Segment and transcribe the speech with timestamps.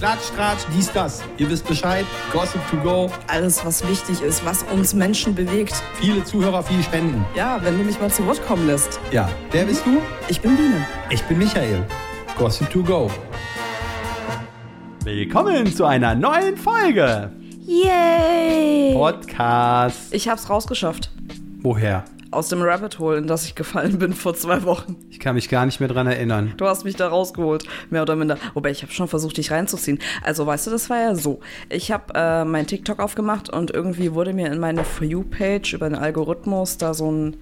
[0.00, 1.22] Klatsch, Tratsch, dies, das.
[1.36, 2.06] Ihr wisst Bescheid.
[2.32, 3.10] Gossip to go.
[3.26, 5.74] Alles, was wichtig ist, was uns Menschen bewegt.
[6.00, 7.22] Viele Zuhörer, viele Spenden.
[7.34, 8.98] Ja, wenn du mich mal zu Wort kommen lässt.
[9.12, 10.00] Ja, wer bist du?
[10.28, 10.86] Ich bin Biene.
[11.10, 11.84] Ich bin Michael.
[12.38, 13.10] Gossip to go.
[15.04, 17.30] Willkommen zu einer neuen Folge
[17.66, 18.94] Yay!
[18.94, 20.14] Podcast.
[20.14, 21.10] Ich hab's rausgeschafft.
[21.60, 22.06] Woher?
[22.32, 24.96] Aus dem Rabbit Hole, in das ich gefallen bin vor zwei Wochen.
[25.10, 26.52] Ich kann mich gar nicht mehr dran erinnern.
[26.56, 28.38] Du hast mich da rausgeholt, mehr oder minder.
[28.54, 29.98] Wobei ich habe schon versucht, dich reinzuziehen.
[30.22, 31.40] Also, weißt du, das war ja so.
[31.68, 35.88] Ich habe äh, mein TikTok aufgemacht und irgendwie wurde mir in meine For You-Page über
[35.88, 37.36] den Algorithmus da so ein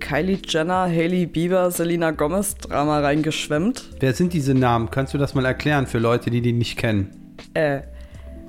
[0.00, 3.90] Kylie Jenner, Hailey Bieber, Selena Gomez Drama reingeschwemmt.
[4.00, 4.90] Wer sind diese Namen?
[4.90, 7.36] Kannst du das mal erklären für Leute, die die nicht kennen?
[7.52, 7.82] Äh,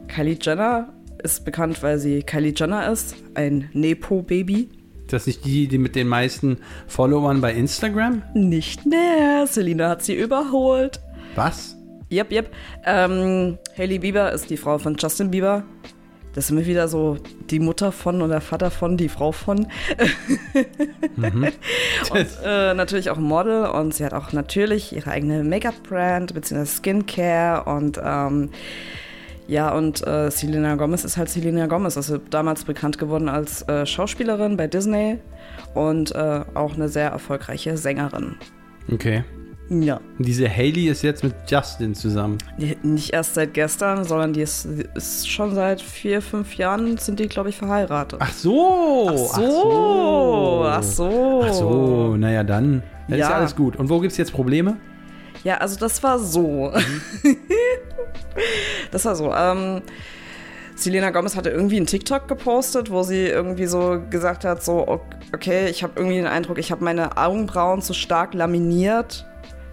[0.08, 4.70] Kylie Jenner ist bekannt, weil sie Kylie Jenner ist, ein Nepo-Baby.
[5.12, 8.24] Ist das nicht die, die mit den meisten Followern bei Instagram?
[8.34, 9.46] Nicht mehr.
[9.46, 11.02] Selena hat sie überholt.
[11.36, 11.76] Was?
[12.10, 12.52] Yep, yep.
[12.86, 15.66] Ähm, Hailey Bieber ist die Frau von Justin Bieber.
[16.34, 17.18] Das sind wir wieder so
[17.50, 19.68] die Mutter von oder Vater von, die Frau von.
[21.18, 21.44] Mhm.
[22.12, 26.66] und äh, natürlich auch Model und sie hat auch natürlich ihre eigene Make-up-Brand bzw.
[26.66, 28.50] Skincare und ähm,
[29.52, 31.98] ja, und äh, Selena Gomez ist halt Selena Gomez.
[31.98, 35.20] Also damals bekannt geworden als äh, Schauspielerin bei Disney
[35.74, 38.36] und äh, auch eine sehr erfolgreiche Sängerin.
[38.90, 39.26] Okay.
[39.70, 40.00] Ja.
[40.18, 42.38] Und diese Hailey ist jetzt mit Justin zusammen.
[42.84, 47.28] Nicht erst seit gestern, sondern die ist, ist schon seit vier, fünf Jahren sind die,
[47.28, 48.20] glaube ich, verheiratet.
[48.22, 49.10] Ach so.
[49.10, 50.64] Ach so.
[50.66, 51.44] Ach so.
[51.46, 52.16] Ach so.
[52.18, 52.84] Naja, dann.
[53.10, 53.30] Dann ist Ja.
[53.32, 53.76] ja alles gut.
[53.78, 54.78] Und wo gibt es jetzt Probleme?
[55.44, 56.72] Ja, also das war so.
[58.92, 59.34] das war so.
[59.34, 59.82] Ähm,
[60.76, 65.02] Selena Gomez hatte irgendwie einen TikTok gepostet, wo sie irgendwie so gesagt hat, so, ok-
[65.36, 69.26] okay, ich habe irgendwie den Eindruck, ich habe meine Augenbrauen zu stark laminiert.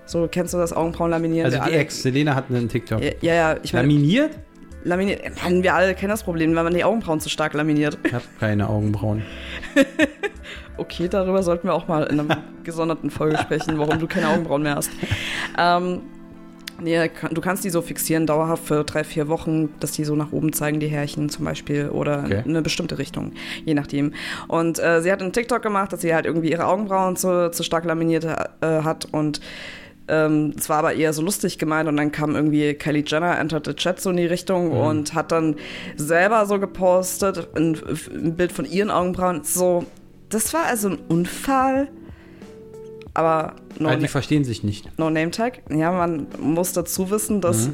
[0.04, 1.46] So, kennst du das Augenbrauen laminieren?
[1.52, 3.02] Also die Ex, Selena hat einen TikTok.
[3.02, 4.32] Ja, ja, ja, ich meine, Laminiert?
[4.84, 5.20] laminiert.
[5.42, 7.96] Mann, wir alle kennen das Problem, wenn man die Augenbrauen zu stark laminiert.
[8.04, 9.22] Ich habe keine Augenbrauen.
[10.76, 14.62] Okay, darüber sollten wir auch mal in einer gesonderten Folge sprechen, warum du keine Augenbrauen
[14.62, 14.90] mehr hast.
[15.58, 16.02] Ähm,
[16.80, 20.32] nee, du kannst die so fixieren, dauerhaft für drei, vier Wochen, dass die so nach
[20.32, 22.42] oben zeigen, die Härchen zum Beispiel, oder Okay.
[22.44, 23.32] in eine bestimmte Richtung,
[23.64, 24.12] je nachdem.
[24.48, 27.62] Und äh, sie hat einen TikTok gemacht, dass sie halt irgendwie ihre Augenbrauen zu, zu
[27.62, 28.36] stark laminiert äh,
[28.82, 29.40] hat und
[30.10, 33.66] ähm, es war aber eher so lustig gemeint und dann kam irgendwie Kylie Jenner entered
[33.66, 35.56] the chat so in die Richtung und hat dann
[35.96, 37.76] selber so gepostet, ein,
[38.14, 39.44] ein Bild von ihren Augenbrauen.
[39.44, 39.84] So,
[40.30, 41.88] das war also ein Unfall,
[43.18, 44.96] aber no, die verstehen sich nicht.
[44.96, 45.60] no Name Tag.
[45.70, 47.68] Ja, man muss dazu wissen, dass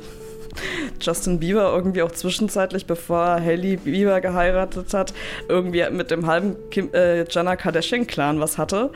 [1.03, 5.13] Justin Bieber irgendwie auch zwischenzeitlich, bevor Hailey Bieber geheiratet hat,
[5.47, 8.91] irgendwie mit dem halben Kim, äh, Jenner Kardashian-Clan was hatte.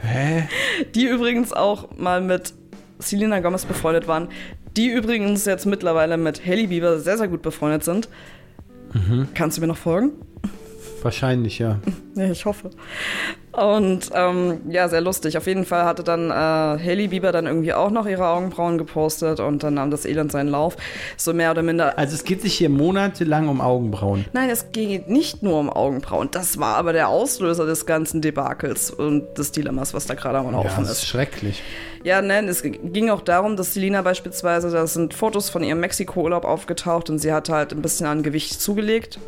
[0.00, 0.48] Hä?
[0.94, 2.54] Die übrigens auch mal mit
[2.98, 4.28] Selena Gomez befreundet waren.
[4.78, 8.08] Die übrigens jetzt mittlerweile mit Hailey Bieber sehr, sehr gut befreundet sind.
[9.34, 10.12] Kannst du mir noch folgen?
[11.02, 11.78] Wahrscheinlich, ja.
[12.14, 12.70] Ja, ich hoffe.
[13.52, 15.36] Und ähm, ja, sehr lustig.
[15.38, 19.38] Auf jeden Fall hatte dann äh, Hailey Bieber dann irgendwie auch noch ihre Augenbrauen gepostet
[19.38, 20.76] und dann nahm das Elend seinen Lauf.
[21.16, 21.96] So mehr oder minder.
[21.96, 24.24] Also es geht sich hier monatelang um Augenbrauen.
[24.32, 26.28] Nein, es ging nicht nur um Augenbrauen.
[26.32, 30.46] Das war aber der Auslöser des ganzen Debakels und des Dilemmas, was da gerade am
[30.46, 30.98] Ja, Laufen das ist.
[31.02, 31.62] ist schrecklich.
[32.02, 36.44] Ja, nein, es ging auch darum, dass Selina beispielsweise, da sind Fotos von ihrem Mexiko-Urlaub
[36.44, 39.18] aufgetaucht und sie hat halt ein bisschen an Gewicht zugelegt.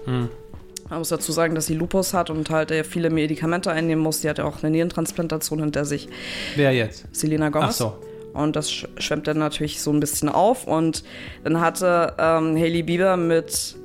[0.91, 4.21] Man muss dazu sagen, dass sie Lupus hat und halt äh, viele Medikamente einnehmen muss.
[4.21, 6.09] Sie hat ja auch eine Nierentransplantation hinter sich.
[6.56, 7.05] Wer jetzt?
[7.12, 7.69] Selena Gomez.
[7.69, 7.99] Ach so.
[8.33, 10.67] Und das sch schwemmt dann natürlich so ein bisschen auf.
[10.67, 11.05] Und
[11.45, 13.77] dann hatte ähm, Hailey Bieber mit,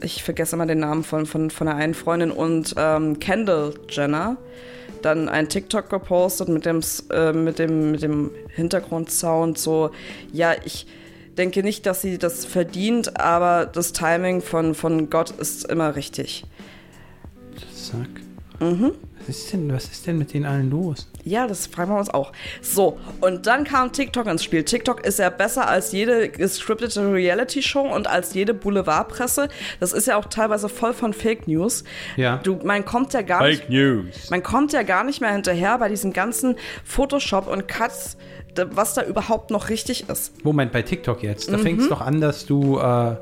[0.00, 4.36] ich vergesse immer den Namen von, von, von der einen Freundin und ähm, Kendall Jenner
[5.02, 6.80] dann ein TikTok gepostet mit dem,
[7.12, 9.90] äh, mit dem, mit dem Hintergrundsound so,
[10.32, 10.86] ja, ich
[11.38, 16.44] denke nicht, dass sie das verdient, aber das Timing von, von Gott ist immer richtig.
[17.72, 18.08] Zack.
[18.60, 18.92] Mhm.
[19.28, 21.06] Was ist denn, was ist denn mit denen allen los?
[21.22, 22.32] Ja, das fragen wir uns auch.
[22.62, 24.62] So, und dann kam TikTok ins Spiel.
[24.64, 29.48] TikTok ist ja besser als jede gescriptete Reality-Show und als jede Boulevardpresse.
[29.80, 31.84] Das ist ja auch teilweise voll von Fake News.
[32.16, 32.38] Ja.
[32.42, 34.30] Du, man kommt ja gar nicht, News.
[34.30, 38.16] man kommt ja gar nicht mehr hinterher bei diesen ganzen Photoshop und Cuts,
[38.70, 40.42] was da überhaupt noch richtig ist.
[40.42, 41.52] Moment, bei TikTok jetzt.
[41.52, 41.62] Da Mhm.
[41.62, 43.14] fängt es doch an, dass du äh,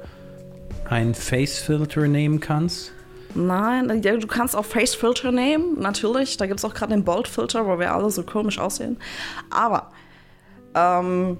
[0.88, 2.92] einen Face-Filter nehmen kannst.
[3.36, 6.36] Nein, du kannst auch Face-Filter nehmen, natürlich.
[6.38, 8.96] Da gibt es auch gerade den Bold-Filter, wo wir alle so komisch aussehen.
[9.50, 9.90] Aber,
[10.74, 11.36] ähm,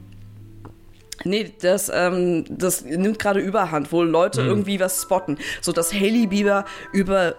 [1.25, 5.39] nee, das, ähm, das nimmt gerade Überhand, wo Leute irgendwie was spotten.
[5.63, 7.37] So dass Hailey Bieber über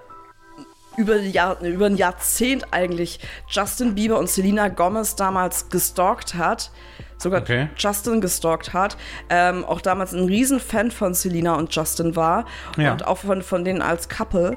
[0.98, 6.72] über, Jahr, über ein Jahrzehnt eigentlich Justin Bieber und Selena Gomez damals gestalkt hat.
[7.18, 7.70] Sogar Okay.
[7.78, 8.96] Justin gestalkt hat.
[9.30, 12.46] Ähm, auch damals ein Riesenfan von Selena und Justin war.
[12.78, 12.92] Ja.
[12.94, 14.56] Und auch von, von denen als Couple.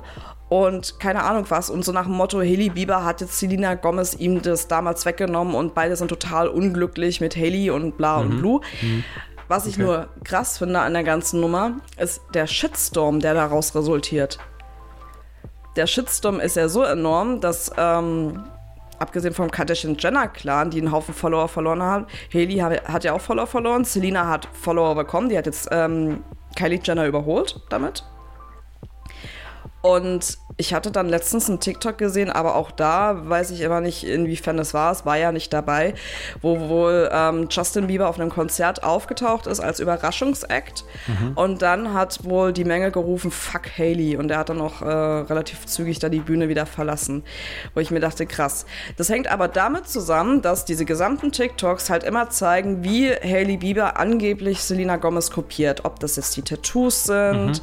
[0.49, 1.71] Und keine Ahnung was.
[1.71, 5.55] Und so nach dem Motto, Haley Bieber hat jetzt Selena Gomez ihm das damals weggenommen
[5.55, 8.61] und beide sind total unglücklich mit Haley und bla und blue.
[9.47, 9.83] Was ich Okay.
[9.83, 14.39] nur krass finde an der ganzen Nummer, ist der Shitstorm, der daraus resultiert.
[15.77, 18.43] Der Shitstorm ist ja so enorm, dass ähm,
[19.01, 23.85] abgesehen vom Kardashian-Jenner-Clan, die einen Haufen Follower verloren haben, Haley hat, ja auch Follower verloren,
[23.85, 26.23] Selena hat Follower bekommen, die hat jetzt ähm,
[26.55, 28.05] Kylie Jenner überholt damit.
[29.83, 34.05] Und ich hatte dann letztens einen TikTok gesehen, aber auch da weiß ich immer nicht,
[34.05, 34.93] inwiefern es war.
[34.93, 35.95] Es war ja nicht dabei,
[36.43, 40.85] wo wohl ähm, Justin Bieber auf einem Konzert aufgetaucht ist als Überraschungsakt.
[41.35, 44.17] Und dann hat wohl die Menge gerufen, fuck Haley.
[44.17, 47.25] Und er hat dann auch äh, relativ zügig da die Bühne wieder verlassen.
[47.75, 48.67] Wo ich mir dachte, krass.
[48.99, 53.99] Das hängt aber damit zusammen, dass diese gesamten TikToks halt immer zeigen, wie Haley Bieber
[53.99, 55.87] angeblich Selena Gomez kopiert.
[55.87, 57.63] Ob das jetzt die Tattoos sind.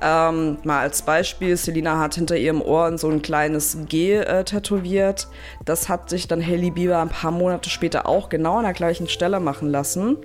[0.00, 5.28] Ähm, mal als Beispiel, Selena hat hinter ihrem Ohr so ein kleines G äh, tätowiert.
[5.64, 9.08] Das hat sich dann Haley Bieber ein paar Monate später auch genau an der gleichen
[9.08, 10.18] Stelle machen lassen.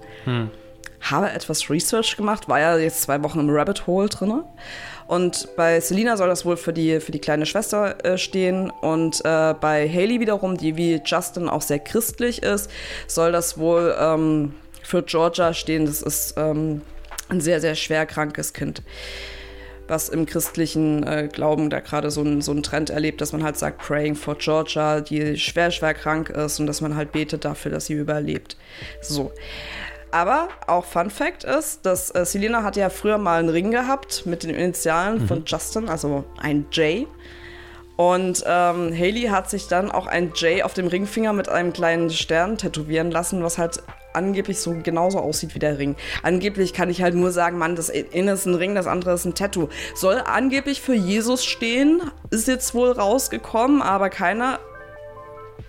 [1.01, 4.43] Habe etwas Research gemacht, war ja jetzt zwei Wochen im Rabbit Hole drin.
[5.07, 8.69] Und bei Selena soll das wohl für die, für die kleine Schwester äh, stehen.
[8.69, 12.69] Und äh, bei Haley wiederum, die wie Justin auch sehr christlich ist,
[13.07, 14.53] soll das wohl ähm,
[14.83, 15.85] für Georgia stehen.
[15.85, 16.81] Das ist ähm,
[17.29, 18.83] ein sehr, sehr schwer krankes Kind
[19.91, 23.43] was im christlichen äh, Glauben da gerade so, ein, so einen Trend erlebt, dass man
[23.43, 27.45] halt sagt, praying for Georgia, die schwer, schwer krank ist und dass man halt betet
[27.45, 28.57] dafür, dass sie überlebt.
[29.01, 29.31] So.
[30.09, 34.25] Aber auch Fun Fact ist, dass äh, Selena hat ja früher mal einen Ring gehabt
[34.25, 37.07] mit den Initialen von Justin, also ein J.
[37.97, 42.09] Und ähm, Haley hat sich dann auch ein J auf dem Ringfinger mit einem kleinen
[42.09, 45.95] Stern tätowieren lassen, was halt angeblich so genauso aussieht wie der Ring.
[46.23, 49.25] Angeblich kann ich halt nur sagen, Mann, das eine ist ein Ring, das andere ist
[49.25, 49.69] ein Tattoo.
[49.95, 54.59] Soll angeblich für Jesus stehen, ist jetzt wohl rausgekommen, aber keiner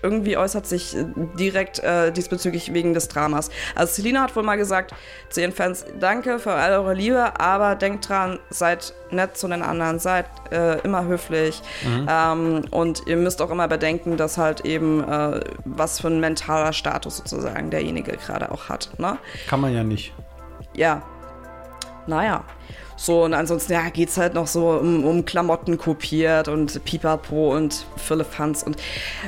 [0.03, 1.05] irgendwie äußert sich äh,
[1.39, 3.50] direkt äh, diesbezüglich wegen des Dramas.
[3.75, 4.94] Also Selina hat wohl mal gesagt
[5.29, 9.62] zu ihren Fans, danke für all eure Liebe, aber denkt dran, seid nett zu den
[9.62, 11.62] anderen, seid äh, immer höflich
[12.09, 16.73] ähm, und ihr müsst auch immer bedenken, dass halt eben äh, was für ein mentaler
[16.73, 18.91] Status sozusagen derjenige gerade auch hat.
[18.99, 19.19] Ne?
[19.49, 20.15] Kann man ja nicht.
[20.75, 21.03] Ja.
[22.06, 22.44] Naja.
[23.03, 27.85] So, und ansonsten, ja, geht's halt noch so um, um Klamotten kopiert und Pipapo und
[27.97, 28.77] Firlefanz und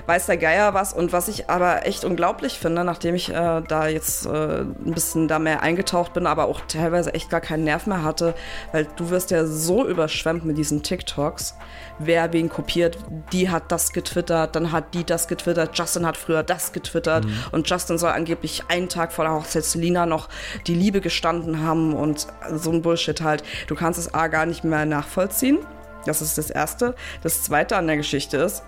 [0.07, 0.93] weiß der Geier was.
[0.93, 5.27] Und was ich aber echt unglaublich finde, nachdem ich äh, da jetzt äh, ein bisschen
[5.27, 8.37] da mehr eingetaucht bin, aber auch teilweise echt gar keinen Nerv mehr hatte,
[8.71, 11.57] weil du wirst ja so überschwemmt mit diesen TikToks,
[11.99, 12.99] wer wen kopiert,
[13.33, 17.69] die hat das getwittert, dann hat die das getwittert, Justin hat früher das getwittert und
[17.69, 20.29] Justin soll angeblich einen Tag vor der Hochzeit Selina noch
[20.69, 23.43] die Liebe gestanden haben und so ein Bullshit halt.
[23.67, 25.59] Du kannst es A gar nicht mehr nachvollziehen.
[26.07, 26.95] Das ist das Erste.
[27.23, 28.63] Das Zweite an der Geschichte ist,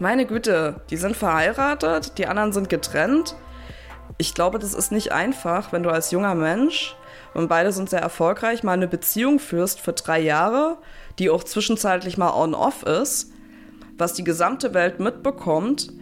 [0.00, 3.34] meine Güte, die sind verheiratet, die anderen sind getrennt.
[4.16, 6.96] Ich glaube, das ist nicht einfach, wenn du als junger Mensch
[7.34, 10.78] und beide sind sehr erfolgreich, mal eine Beziehung führst für drei Jahre,
[11.18, 13.32] die auch zwischenzeitlich mal on-off ist,
[13.96, 15.92] was die gesamte Welt mitbekommt.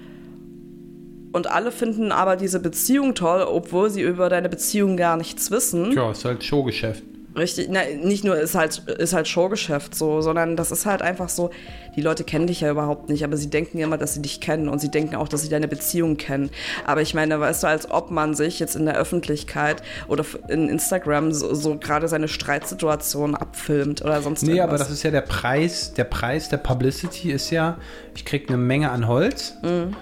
[1.32, 5.92] Und alle finden aber diese Beziehung toll, obwohl sie über deine Beziehung gar nichts wissen.
[5.92, 7.02] Ja, ist halt Showgeschäft.
[7.36, 11.28] Richtig, na, nicht nur ist halt, ist halt Showgeschäft so, sondern das ist halt einfach
[11.28, 11.50] so,
[11.94, 14.68] die Leute kennen dich ja überhaupt nicht, aber sie denken immer, dass sie dich kennen
[14.68, 16.50] und sie denken auch, dass sie deine Beziehung kennen.
[16.86, 20.68] Aber ich meine, weißt du, als ob man sich jetzt in der Öffentlichkeit oder in
[20.68, 24.68] Instagram so, so gerade seine Streitsituation abfilmt oder sonst Nee, irgendwas.
[24.68, 25.92] aber das ist ja der Preis.
[25.94, 27.76] Der Preis der Publicity ist ja,
[28.14, 29.94] ich krieg eine Menge an Holz Mhm.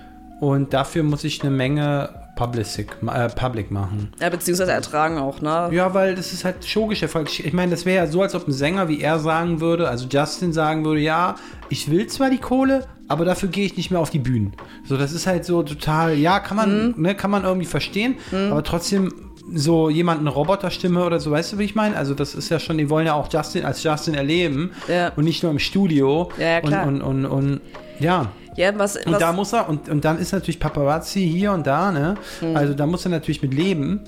[0.51, 2.67] Und dafür muss ich eine Menge Public,
[3.07, 4.13] äh, Public machen.
[4.21, 5.69] ja, beziehungsweise ertragen auch, ne?
[5.71, 7.15] Ja, weil das ist halt Showgeschäft.
[7.45, 10.07] Ich meine, das wäre ja so, als ob ein Sänger wie er sagen würde, also
[10.11, 11.37] Justin sagen würde, ja,
[11.69, 14.53] ich will zwar die Kohle, aber dafür gehe ich nicht mehr auf die Bühnen.
[14.85, 16.95] So, das ist halt so total, ja, kann man, Mhm.
[17.03, 18.17] ne, kann man irgendwie verstehen,
[18.51, 19.13] aber trotzdem
[19.53, 21.97] so jemand eine Roboterstimme oder so, weißt du, wie ich meine?
[21.97, 25.13] Also das ist ja schon, die wollen ja auch Justin als Justin erleben Ja.
[25.17, 26.31] und nicht nur im Studio.
[26.39, 26.87] Ja, ja, klar.
[26.89, 27.61] Und, und, und, und
[28.01, 28.33] ja.
[28.57, 31.67] Ja, was, Und was da muss er, und, und dann ist natürlich Paparazzi hier und
[31.67, 32.15] da, ne?
[32.41, 32.57] Mhm.
[32.57, 34.01] Also da muss er natürlich mit leben.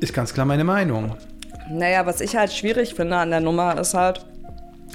[0.00, 1.14] Ist ganz klar meine Meinung.
[1.70, 4.24] Naja, was ich halt schwierig finde an der Nummer ist halt,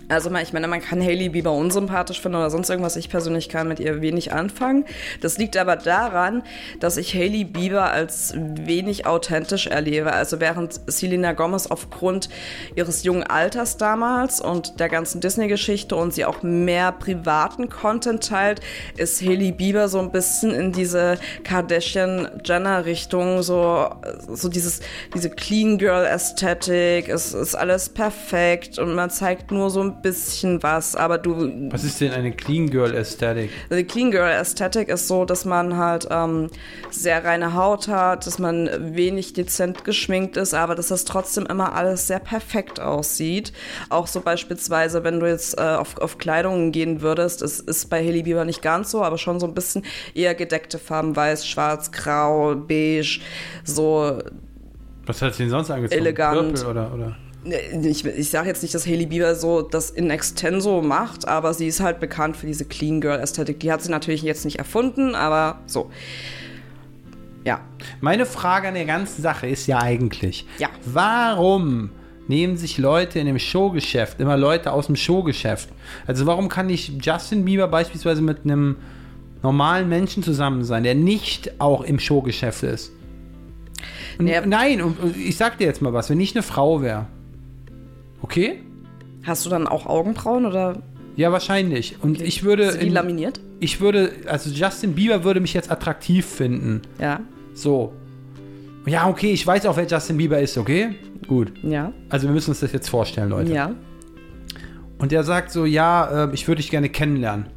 [0.07, 2.95] Also ich meine, man kann Hailey Bieber unsympathisch finden oder sonst irgendwas.
[2.95, 4.85] Ich persönlich kann mit ihr wenig anfangen.
[5.21, 6.43] Das liegt aber daran,
[6.79, 10.13] dass ich Hailey Bieber als wenig authentisch erlebe.
[10.13, 12.29] Also während Selena Gomez aufgrund
[12.75, 18.61] ihres jungen Alters damals und der ganzen Disney-Geschichte und sie auch mehr privaten Content teilt,
[18.97, 23.89] ist Hailey Bieber so ein bisschen in diese Kardashian-Jenner-Richtung, so,
[24.27, 24.81] so dieses,
[25.15, 27.09] diese Clean Girl-Ästhetik.
[27.09, 31.69] Es ist alles perfekt und man zeigt nur so ein bisschen was, aber du.
[31.71, 33.49] Was ist denn eine Clean Girl Ästhetik?
[33.71, 36.49] Die Clean Girl Ästhetik ist so, dass man halt ähm,
[36.91, 41.73] sehr reine Haut hat, dass man wenig dezent geschminkt ist, aber dass das trotzdem immer
[41.73, 43.53] alles sehr perfekt aussieht.
[43.89, 48.05] Auch so beispielsweise, wenn du jetzt äh, auf, auf Kleidung gehen würdest, es ist bei
[48.05, 49.83] Haley Bieber nicht ganz so, aber schon so ein bisschen
[50.13, 53.19] eher gedeckte Farben, weiß, schwarz, grau, beige,
[53.63, 54.19] so.
[55.05, 56.01] Was hat sie denn sonst angezogen?
[56.01, 56.53] Elegant.
[56.53, 57.15] Purple oder, oder?
[57.83, 61.67] Ich, ich sage jetzt nicht, dass Hailey Bieber so das in extenso macht, aber sie
[61.67, 63.59] ist halt bekannt für diese Clean Girl Ästhetik.
[63.59, 65.91] Die hat sie natürlich jetzt nicht erfunden, aber so.
[67.43, 67.61] Ja.
[68.01, 70.69] Meine Frage an der ganzen Sache ist ja eigentlich, Ja.
[70.85, 71.91] warum
[72.27, 75.69] nehmen sich Leute in dem Showgeschäft immer Leute aus dem Showgeschäft?
[76.07, 78.77] Also warum kann nicht Justin Bieber beispielsweise mit einem
[79.43, 82.91] normalen Menschen zusammen sein, der nicht auch im Showgeschäft ist?
[84.17, 84.43] Und, Ja.
[84.43, 87.05] Nein, und, und ich sag dir jetzt mal was, wenn ich eine Frau wäre,
[88.25, 88.63] okay?
[89.23, 90.81] Hast du dann auch Augenbrauen oder
[91.15, 91.97] Ja, wahrscheinlich.
[92.01, 93.39] Und ich würde, sind die in, laminiert?
[93.59, 96.81] ich würde, also Justin Bieber würde mich jetzt attraktiv finden.
[96.99, 97.19] Ja.
[97.53, 97.93] So.
[98.87, 100.95] Ja, okay, ich weiß auch, wer Justin Bieber ist, okay?
[101.27, 101.53] Gut.
[101.61, 101.93] Ja.
[102.09, 103.53] Also wir müssen uns das jetzt vorstellen, Leute.
[103.53, 103.75] Ja.
[104.97, 107.47] Und der sagt so, ja, äh, ich würde dich gerne kennenlernen.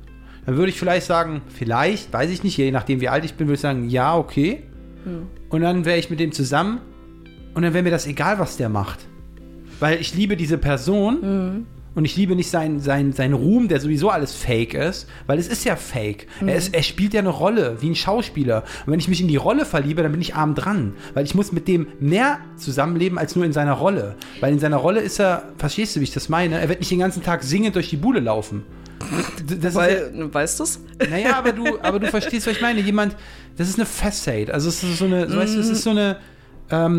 [0.44, 3.46] Dann würde ich vielleicht sagen, vielleicht, weiß ich nicht, je nachdem wie alt ich bin,
[3.46, 4.64] würde ich sagen, ja, okay.
[5.48, 6.80] Und dann wäre ich mit dem zusammen
[7.54, 9.07] und dann wäre mir das egal, was der macht.
[9.80, 14.10] Weil ich liebe diese Person und ich liebe nicht seinen sein, sein Ruhm, der sowieso
[14.10, 16.26] alles fake ist, weil es ist ja fake.
[16.46, 18.62] Er, ist, er spielt ja eine Rolle, wie ein Schauspieler.
[18.86, 20.92] Und wenn ich mich in die Rolle verliebe, dann bin ich arm dran.
[21.14, 24.14] Weil ich muss mit dem mehr zusammenleben als nur in seiner Rolle.
[24.40, 26.60] Weil in seiner Rolle ist er, verstehst du, wie ich das meine?
[26.60, 28.62] Er wird nicht den ganzen Tag singend durch die Bude laufen.
[29.46, 30.80] Das ist ja, Weil, weißt du's?
[31.08, 32.80] naja, aber du, aber du verstehst, was ich meine.
[32.80, 33.16] Jemand,
[33.56, 34.52] das ist eine Facade.
[34.52, 36.16] Also es ist so eine, so, weißt du, es ist so eine.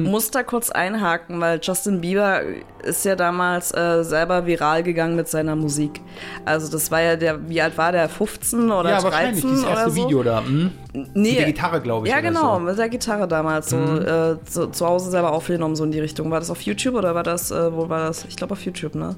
[0.04, 2.42] Muss da kurz einhaken, weil Justin Bieber
[2.84, 6.02] ist ja damals äh, selber viral gegangen mit seiner Musik.
[6.44, 8.10] Also das war ja der, wie alt war der?
[8.10, 9.96] 15 oder Ja, 13 wahrscheinlich, dieses oder erste so?
[10.08, 10.44] Video da.
[10.44, 10.72] Hm?
[10.94, 11.30] Nee.
[11.30, 12.14] Mit der Gitarre, glaube ich.
[12.14, 12.60] Ja, genau, So.
[12.60, 12.66] Mhm.
[12.66, 16.32] mit der Gitarre damals so äh, zu, zu Hause selber aufgenommen, so in die Richtung.
[16.32, 18.26] War das auf YouTube oder war das, äh, wo war das?
[18.26, 19.16] Ich glaube auf YouTube, ne?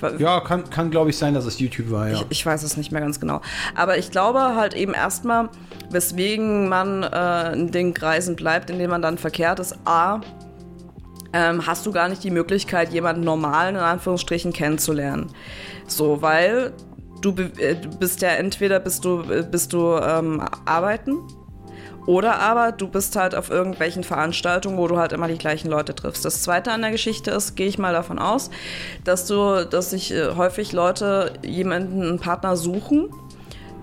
[0.00, 2.14] War, Ja, kann, kann glaube ich sein, dass es YouTube war, ja.
[2.14, 3.40] ich, ich weiß es nicht mehr ganz genau.
[3.74, 5.50] Aber ich glaube halt eben erstmal,
[5.90, 10.20] weswegen man äh, in den Kreisen bleibt, in denen man dann verkehrt ist, A,
[11.32, 15.30] ähm, hast du gar nicht die Möglichkeit, jemanden normalen, in Anführungsstrichen, kennenzulernen.
[15.86, 16.72] So, weil
[17.20, 21.18] du, äh, bist ja entweder bist du, äh, bist du ähm, arbeiten
[22.06, 25.94] oder aber du bist halt auf irgendwelchen Veranstaltungen, wo du halt immer die gleichen Leute
[25.94, 26.24] triffst.
[26.24, 28.50] Das zweite an der Geschichte ist, gehe ich mal davon aus,
[29.04, 33.10] dass du, dass sich äh, häufig Leute jemanden, einen Partner suchen,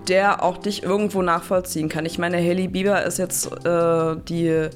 [0.08, 2.04] der auch dich irgendwo nachvollziehen kann.
[2.04, 4.68] Ich meine, Haley Bieber ist jetzt äh, die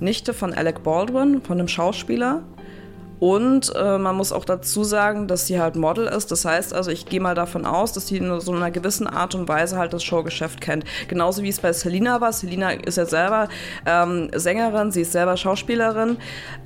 [0.00, 2.42] Nichte von Alec Baldwin, von einem Schauspieler.
[3.24, 6.30] Und äh, man muss auch dazu sagen, dass sie halt Model ist.
[6.30, 9.34] Das heißt also, ich gehe mal davon aus, dass sie in so einer gewissen Art
[9.34, 10.84] und Weise halt das Showgeschäft kennt.
[11.08, 12.34] Genauso wie es bei Selina war.
[12.34, 13.48] Selina ist ja selber
[13.86, 16.18] ähm, Sängerin, sie ist selber Schauspielerin.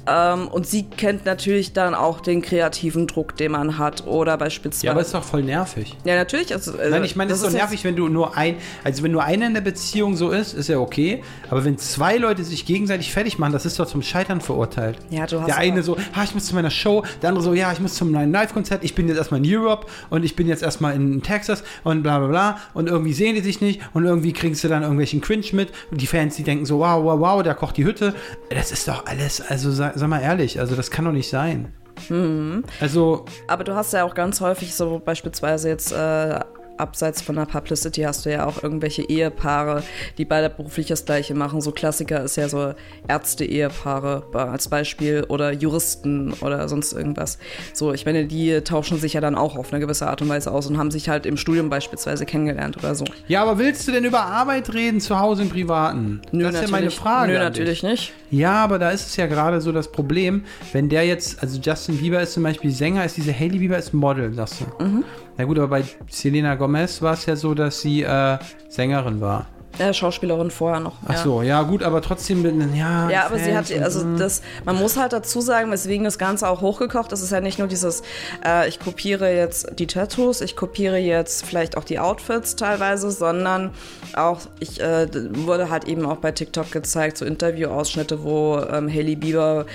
[0.08, 4.08] Ähm, und sie kennt natürlich dann auch den kreativen Druck, den man hat.
[4.08, 4.86] Oder beispielsweise.
[4.86, 5.96] Ja, aber ist doch voll nervig.
[6.02, 6.52] ja, natürlich.
[6.52, 9.12] Also, also, Nein, ich meine, es ist so nervig, wenn du nur ein, also wenn
[9.12, 11.22] nur einer in der Beziehung so ist, ist ja okay.
[11.50, 14.98] Aber wenn zwei Leute sich gegenseitig fertig machen, das ist doch zum Scheitern verurteilt.
[15.10, 17.54] Ja, du hast Der eine so, ha, ich muss zu meiner Show, der andere so,
[17.54, 20.48] ja, ich muss zum neuen Live-Konzert, ich bin jetzt erstmal in Europe und ich bin
[20.48, 24.04] jetzt erstmal in Texas und bla bla bla und irgendwie sehen die sich nicht und
[24.04, 27.18] irgendwie kriegst du dann irgendwelchen Cringe mit und die Fans, die denken so, wow, wow,
[27.20, 28.14] wow, der kocht die Hütte.
[28.50, 31.72] Das ist doch alles, also sag, sag mal ehrlich, also das kann doch nicht sein.
[32.08, 32.64] Mhm.
[32.80, 36.40] Also, Aber du hast ja auch ganz häufig so beispielsweise jetzt äh,
[36.78, 39.82] abseits von der Publicity hast du ja auch irgendwelche Ehepaare,
[40.16, 41.60] die beide beruflich das Gleiche machen.
[41.60, 42.74] So Klassiker ist ja so
[43.06, 47.38] Ärzte-Ehepaare als Beispiel oder Juristen oder sonst irgendwas.
[47.72, 50.50] So, ich meine, die tauschen sich ja dann auch auf eine gewisse Art und Weise
[50.52, 53.04] aus und haben sich halt im Studium beispielsweise kennengelernt oder so.
[53.26, 56.20] ja, aber willst du denn über Arbeit reden, zu Hause im Privaten?
[56.32, 57.32] das ist ja meine Frage.
[57.32, 58.12] Nö, natürlich nicht.
[58.30, 61.98] Ja, aber da ist es ja gerade so das Problem, wenn der jetzt, also Justin
[61.98, 65.04] Bieber ist zum Beispiel Sänger, ist diese Hailey Bieber ist Model, sagst du.
[65.38, 69.46] Na gut, aber bei Selena Gomez war es ja so, dass sie äh, Sängerin war.
[69.78, 70.96] Äh, Schauspielerin vorher noch.
[71.06, 73.08] Ach so, ja gut, aber trotzdem, ja.
[73.08, 76.18] Ja, aber sie Fans hat, und, also das, man muss halt dazu sagen, weswegen das
[76.18, 78.02] Ganze auch hochgekocht ist, ist ja nicht nur dieses,
[78.44, 83.70] äh, ich kopiere jetzt die Tattoos, ich kopiere jetzt vielleicht auch die Outfits teilweise, sondern
[84.16, 85.06] auch, ich äh,
[85.46, 89.66] wurde halt eben auch bei TikTok gezeigt, so Interviewausschnitte, wo ähm, Hailey Bieber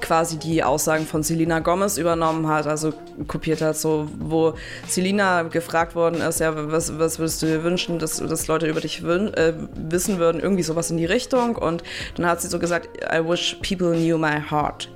[0.00, 2.92] quasi die Aussagen von Selena Gomez übernommen hat, also
[3.26, 4.54] kopiert hat, so wo
[4.86, 8.80] Selena gefragt worden ist, ja, was, was würdest du dir wünschen, dass, dass Leute über
[8.80, 11.82] dich äh, wissen würden, irgendwie sowas in die Richtung und
[12.16, 14.88] dann hat sie so gesagt, I wish people knew my heart.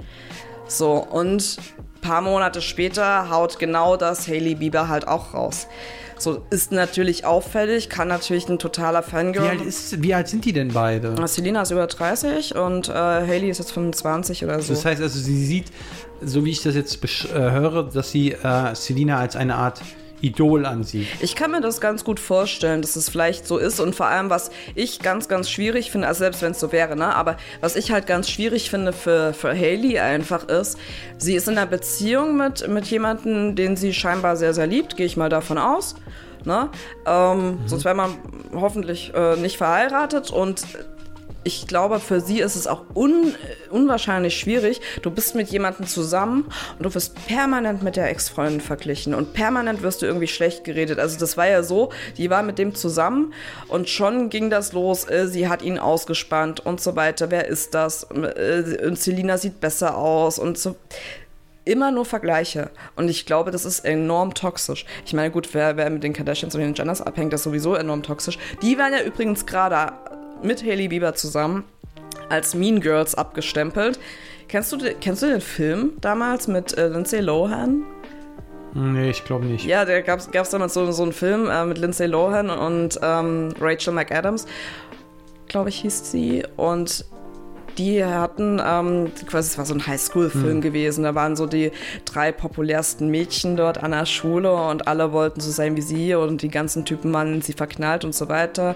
[0.67, 5.67] So, und ein paar Monate später haut genau das Hailey Bieber halt auch raus.
[6.23, 9.45] So, ist natürlich auffällig, kann natürlich ein totaler Fangirl.
[9.45, 11.17] Wie alt, ist, wie alt sind die denn beide?
[11.26, 14.73] Selina ist über 30 und äh, Hailey ist jetzt 25 oder so.
[14.73, 15.73] Das heißt also, sie sieht,
[16.21, 19.81] so wie ich das jetzt äh, höre, dass sie äh, Selina als eine Art
[20.23, 21.07] Idol ansieht.
[21.21, 24.31] Ich kann mir das ganz gut vorstellen, dass es vielleicht so ist und vor allem,
[24.31, 27.76] was ich ganz, ganz schwierig finde, also selbst wenn es so wäre, ne, aber was
[27.76, 30.79] ich halt ganz schwierig finde für, für Hailey einfach ist,
[31.19, 35.07] sie ist in einer Beziehung mit, mit jemandem, den sie scheinbar sehr, sehr liebt, gehe
[35.07, 35.97] ich mal davon aus.
[36.45, 36.69] Ne?
[37.07, 38.17] Ähm, Sonst wäre man
[38.55, 40.64] hoffentlich äh, nicht verheiratet und
[41.45, 43.35] ich glaube, für sie ist es auch un
[43.71, 44.81] unwahrscheinlich schwierig.
[45.03, 46.45] Du bist mit jemandem zusammen
[46.79, 50.99] und du wirst permanent mit der Ex-Freundin verglichen und permanent wirst du irgendwie schlecht geredet.
[50.99, 53.33] Also das war ja so, die war mit dem zusammen
[53.69, 55.09] und schon ging das los.
[55.09, 57.31] Äh, sie hat ihn ausgespannt und so weiter.
[57.31, 58.05] Wer ist das?
[58.05, 60.77] Äh, Und Selina sieht besser aus und so
[61.65, 62.71] immer nur Vergleiche.
[62.97, 64.85] Und ich glaube, das ist enorm toxisch.
[65.07, 67.75] Ich meine, gut, wer, wer mit den Kardashians und den Jenners abhängt, das ist sowieso
[67.75, 68.39] enorm toxisch.
[68.63, 69.93] Die waren ja übrigens gerade
[70.43, 71.65] mit Hailey Bieber zusammen
[72.29, 73.99] als Mean Girls abgestempelt.
[74.49, 77.85] Kennst du, den- kennst du den Film damals mit äh, Lindsay Lohan?
[78.75, 79.67] Nee, ich glaube nicht.
[79.67, 83.55] Ja, da gab es damals so, so einen Film äh, mit Lindsay Lohan und ähm,
[83.61, 84.47] Rachel McAdams,
[85.49, 86.45] glaube ich, hieß sie.
[86.57, 87.05] Und
[87.79, 91.05] die hatten, ähm, quasi, es war so ein Highschool-Film gewesen.
[91.05, 91.73] Da waren so die
[92.05, 96.43] drei populärsten Mädchen dort an der Schule und alle wollten so sein wie sie und
[96.43, 98.75] die ganzen Typen waren in sie verknallt und so weiter.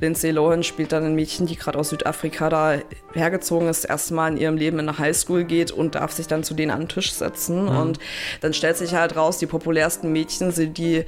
[0.00, 2.74] Lindsay Lohan spielt dann ein Mädchen, die gerade aus Südafrika da
[3.12, 6.54] hergezogen ist, erstmal in ihrem Leben in eine Highschool geht und darf sich dann zu
[6.54, 7.68] denen an den Tisch setzen.
[7.68, 7.98] Und
[8.40, 11.04] dann stellt sich halt raus, die populärsten Mädchen sind die,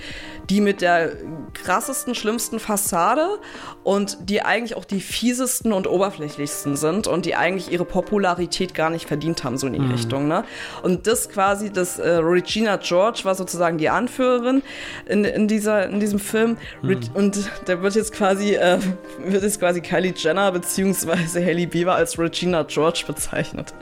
[0.49, 1.13] die mit der
[1.55, 3.39] krassesten, schlimmsten Fassade
[3.83, 8.91] und die eigentlich auch die fiesesten und oberflächlichsten sind und die eigentlich ihre Popularität gar
[8.91, 10.29] nicht verdient haben, so in die Richtung.
[10.29, 10.45] Ne?
[10.83, 14.63] Und das quasi, das äh, Regina George war sozusagen die Anführerin
[15.07, 16.57] in, in, dieser, in diesem Film.
[16.83, 18.79] Re- Und da wird jetzt quasi, äh,
[19.25, 23.75] wird jetzt quasi Kylie Jenner beziehungsweise Hailey Bieber als Regina George bezeichnet.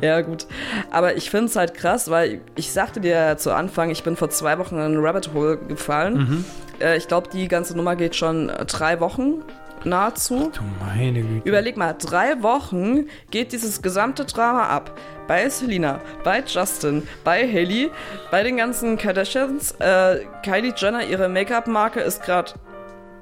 [0.00, 0.46] Ja, gut.
[0.90, 4.16] Aber ich finde es halt krass, weil ich sagte dir ja zu Anfang, ich bin
[4.16, 6.44] vor zwei Wochen in ein Rabbit Hole gefallen.
[6.80, 9.42] Äh, ich glaube, die ganze Nummer geht schon äh, drei Wochen
[9.84, 10.50] nahezu.
[10.54, 11.48] Du meine Güte.
[11.48, 14.98] Überleg mal, drei Wochen geht dieses gesamte Drama ab.
[15.26, 17.90] Bei Selena, bei Justin, bei Haley,
[18.30, 19.72] bei den ganzen Kardashians.
[19.78, 22.52] Äh, Kylie Jenner, ihre Make-up-Marke ist gerade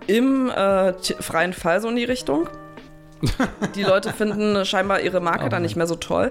[0.07, 2.49] im äh, freien Fall so in die Richtung.
[3.75, 6.31] Die Leute finden scheinbar ihre Marke dann nicht mehr so toll.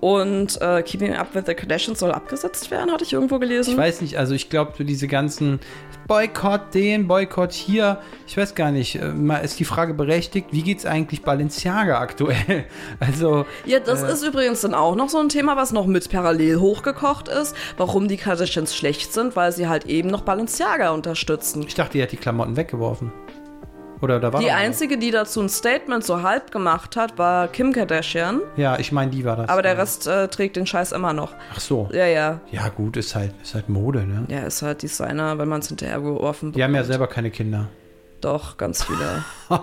[0.00, 3.72] Und äh, Keeping Up with the Kardashians soll abgesetzt werden, hatte ich irgendwo gelesen.
[3.72, 5.60] Ich weiß nicht, also ich glaube, diese ganzen
[6.06, 10.62] Boykott den, Boykott hier, ich weiß gar nicht, äh, mal ist die Frage berechtigt, wie
[10.62, 12.64] geht's eigentlich Balenciaga aktuell?
[13.00, 16.58] Also, Ja, das ist übrigens dann auch noch so ein Thema, was noch mit parallel
[16.60, 21.64] hochgekocht ist, warum die Kardashians schlecht sind, weil sie halt eben noch Balenciaga unterstützen.
[21.66, 23.12] ich dachte, die hat die Klamotten weggeworfen.
[24.00, 27.72] Oder da war Die einzige, die dazu ein Statement so halb gemacht hat, war Kim
[27.72, 29.48] Kardashian, Ja, ich meine, die war das.
[29.48, 31.32] aber der Rest äh, trägt den Scheiß immer noch.
[31.54, 31.88] Ach so.
[31.92, 32.40] Ja, ja.
[32.50, 34.24] Ja, gut, ist halt, ist halt Mode, ne?
[34.28, 36.92] Ja, ist halt Designer, wenn man es hinterher geworfen Die haben ja bekommt.
[36.92, 37.68] selber keine Kinder.
[38.20, 39.24] Doch, ganz viele.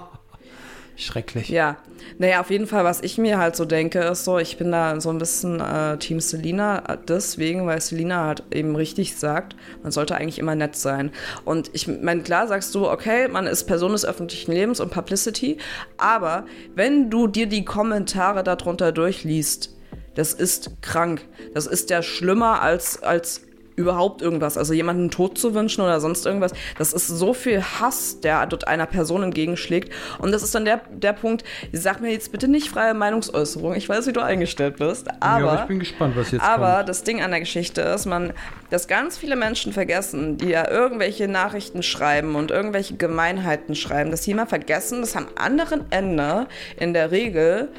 [0.95, 1.49] Schrecklich.
[1.49, 1.77] Ja,
[2.17, 4.99] naja, auf jeden Fall, was ich mir halt so denke, ist so, ich bin da
[4.99, 9.91] so ein bisschen äh, Team Selina, äh, deswegen, weil Selina halt eben richtig sagt, man
[9.91, 11.12] sollte eigentlich immer nett sein.
[11.45, 15.58] Und ich meine, klar sagst du, okay, man ist Person des öffentlichen Lebens und Publicity,
[15.97, 19.75] aber wenn du dir die Kommentare darunter durchliest,
[20.15, 21.25] das ist krank.
[21.54, 23.41] Das ist ja schlimmer als, als
[23.75, 24.57] überhaupt irgendwas.
[24.57, 28.67] Also jemanden tot zu wünschen oder sonst irgendwas, das ist so viel Hass, der dort
[28.67, 29.91] einer Person entgegenschlägt.
[30.19, 33.75] Und das ist dann der, der Punkt, sag mir jetzt bitte nicht freie Meinungsäußerung.
[33.75, 35.45] Ich weiß, wie du eingestellt bist, aber.
[35.45, 36.89] ja, ich bin gespannt, was jetzt Aber kommt.
[36.89, 38.34] das Ding an der Geschichte ist, man,
[38.69, 44.21] dass ganz viele Menschen vergessen, die ja irgendwelche Nachrichten schreiben und irgendwelche Gemeinheiten schreiben, dass
[44.21, 46.47] die immer vergessen, dass am anderen Ende
[46.79, 47.69] in der Regel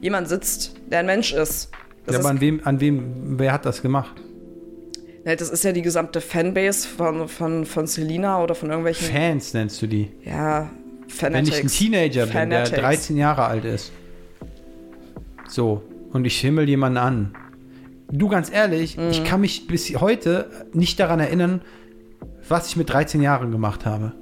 [0.00, 1.70] jemand sitzt, der ein Mensch ist.
[2.06, 4.14] Das Ja, aber an wem, an wem, wer hat das gemacht?
[5.34, 9.08] Das ist ja die gesamte Fanbase von, von, von Selina oder von irgendwelchen.
[9.10, 10.10] Fans nennst du die.
[10.24, 11.56] ja, Wenn Fanatics.
[11.58, 12.78] ich ein Teenager bin, der Fanatics.
[12.80, 13.90] 13 Jahre alt ist.
[15.48, 15.82] So.
[16.12, 17.34] Und ich himmel jemanden an.
[18.10, 19.10] Du, ganz ehrlich, Mhm.
[19.10, 21.60] ich kann mich bis heute nicht daran erinnern,
[22.48, 24.12] was ich mit 13 Jahren gemacht habe.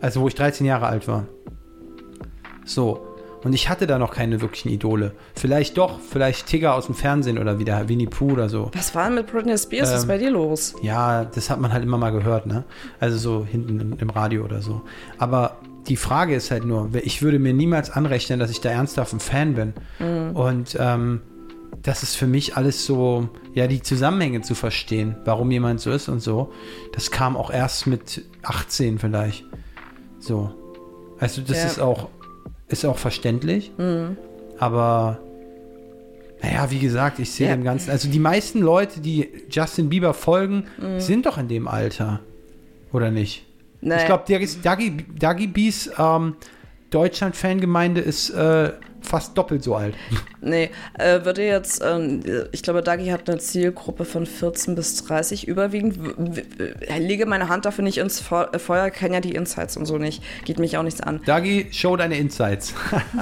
[0.00, 1.26] Also, wo ich 13 Jahre alt war.
[2.64, 3.06] So.
[3.42, 5.12] Und ich hatte da noch keine wirklichen Idole.
[5.34, 8.70] Vielleicht doch, vielleicht Tigger aus dem Fernsehen oder wieder Winnie Pooh oder so.
[8.74, 9.88] Was war denn mit Britney Spears?
[9.90, 10.74] Was ist Ähm, bei dir los?
[10.82, 12.64] Ja, das hat man halt immer mal gehört, ne?
[12.98, 14.82] Also so hinten im, Radio oder so.
[15.18, 15.56] Aber
[15.88, 19.20] die Frage ist halt nur, ich würde mir niemals anrechnen, dass ich da ernsthaft ein
[19.20, 19.72] Fan bin.
[20.34, 21.22] Und ähm,
[21.82, 26.10] das ist für mich alles so, ja, die Zusammenhänge zu verstehen, warum jemand so ist
[26.10, 26.52] und so.
[26.92, 29.46] Das kam auch erst mit 18 vielleicht.
[30.18, 30.50] So.
[31.18, 31.64] Also das Ja.
[31.64, 32.08] ist auch,
[32.70, 33.72] ist auch verständlich.
[34.58, 35.18] Aber
[36.42, 37.54] naja, wie gesagt, ich sehe Ja.
[37.56, 37.90] dem Ganzen.
[37.90, 40.64] Also die meisten Leute, die Justin Bieber folgen,
[40.98, 42.20] sind doch in dem Alter.
[42.92, 43.44] Oder nicht?
[43.82, 43.96] Nee.
[43.96, 44.24] Ich glaube,
[44.62, 46.34] Dagi, Dagi Bees ähm,
[46.90, 49.94] Deutschland-Fangemeinde ist äh, fast doppelt so alt.
[50.42, 52.22] Nee, äh, würde jetzt, ähm,
[52.52, 55.98] ich glaube, Dagi hat eine Zielgruppe von 14 bis 30 überwiegend.
[56.00, 56.42] W-
[56.98, 59.98] lege meine Hand dafür nicht ins Fe äh, Feuer, kenne ja die Insights und so
[59.98, 60.22] nicht.
[60.46, 61.20] Geht mich auch nichts an.
[61.26, 62.72] Dagi, show deine Insights.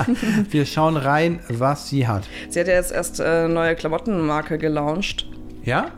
[0.50, 2.22] Wir schauen rein, was sie hat.
[2.48, 5.26] Sie hat ja jetzt erst äh, neue Klamottenmarke gelauncht.
[5.64, 5.90] Ja?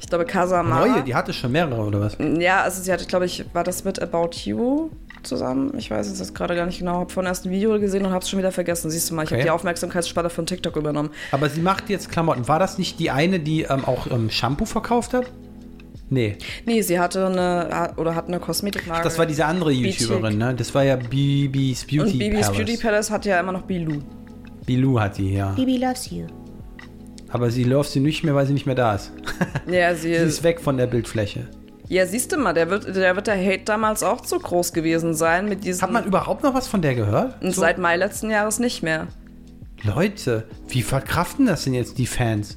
[0.00, 0.86] Ich glaube, Casamara.
[0.86, 2.16] Neue, die hatte schon mehrere, oder was?
[2.18, 4.90] Ja, also sie hatte, glaube ich, war das mit About You
[5.22, 5.72] zusammen?
[5.78, 6.94] Ich weiß es jetzt gerade gar nicht genau.
[7.00, 8.90] Habe vorhin erst ein Video gesehen und habe es schon wieder vergessen.
[8.90, 9.44] Siehst du mal, ich habe Okay.
[9.44, 11.10] die Aufmerksamkeitsspanne von TikTok übernommen.
[11.30, 12.48] Aber sie macht jetzt Klamotten.
[12.48, 15.26] War das nicht die eine, die ähm, auch ähm, Shampoo verkauft hat?
[16.10, 19.02] Nee, Nee, sie hatte eine, oder hat eine Kosmetikmarke.
[19.04, 20.54] das war diese andere YouTuberin, ne?
[20.54, 22.56] Das war ja Bibis Beauty Und Bibis Palace.
[22.58, 24.00] Beauty Palace hat ja immer noch Bilou.
[24.66, 25.52] Bilou hat die, ja.
[25.52, 26.26] Bibi loves you.
[27.30, 29.10] Aber sie läuft sie nicht mehr, weil sie nicht mehr da ist.
[29.66, 31.48] Ja, sie Sie ist weg von der Bildfläche.
[31.88, 35.14] Ja, siehst du mal, der wird, der wird der Hate damals auch zu groß gewesen
[35.14, 35.82] sein mit diesen.
[35.82, 37.42] Hat man überhaupt noch was von der gehört?
[37.42, 37.60] und So?
[37.60, 39.08] seit Mai letzten Jahres nicht mehr.
[39.82, 42.56] Leute, wie verkraften das denn jetzt die Fans?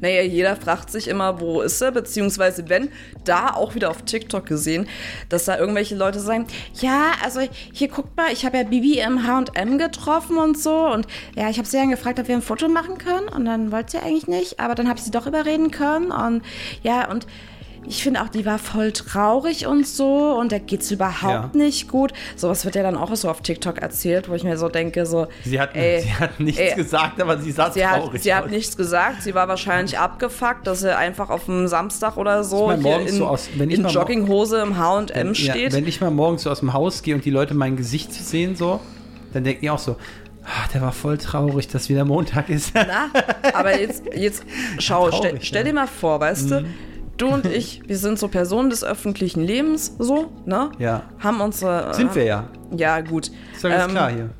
[0.00, 1.90] Naja, jeder fragt sich immer, wo ist er?
[1.90, 2.88] Beziehungsweise, wenn,
[3.24, 4.86] da auch wieder auf TikTok gesehen,
[5.28, 7.40] dass da irgendwelche Leute sagen, Ja, also
[7.72, 11.58] hier guckt mal, ich habe ja Bibi im H&M getroffen und so und ja, ich
[11.58, 14.28] habe sie dann gefragt, ob wir ein Foto machen können und dann wollte sie eigentlich
[14.28, 16.42] nicht, aber dann habe ich sie doch überreden können und
[16.84, 17.26] ja und
[17.88, 21.58] ich finde auch, die war voll traurig und so und da geht's überhaupt Ja.
[21.60, 22.12] nicht gut.
[22.36, 25.26] sowas wird ja dann auch so auf TikTok erzählt, wo ich mir so denke, so,
[25.44, 28.34] Sie hat, ey, sie hat nichts ey, gesagt, aber sie sah Sie traurig hat, sie
[28.34, 32.70] hat nichts gesagt, sie war wahrscheinlich abgefuckt, dass sie einfach auf dem Samstag oder so
[32.72, 35.72] Ich mein, in, so aus- wenn ich in Jogginghose im H&M Ja, steht.
[35.72, 38.54] wenn ich mal morgens so aus dem Haus gehe und die Leute mein Gesicht sehen,
[38.56, 38.80] so,
[39.32, 39.96] dann denken die auch so,
[40.44, 42.72] ah, der war voll traurig, dass wieder Montag ist.
[42.74, 43.10] Na,
[43.52, 44.42] aber jetzt, jetzt
[44.78, 45.64] schau, Traurig, stell, stell ja.
[45.64, 45.68] Mhm.
[45.68, 46.64] dir mal vor, weißt du,
[47.18, 50.70] du und ich, wir sind so Personen des öffentlichen Lebens, so, ne?
[50.78, 51.02] Ja.
[51.20, 51.92] Haben unsere.
[51.94, 52.48] Sind wir ja.
[52.76, 53.30] Ja, gut.
[53.54, 54.30] Ist doch ganz Ähm, klar hier.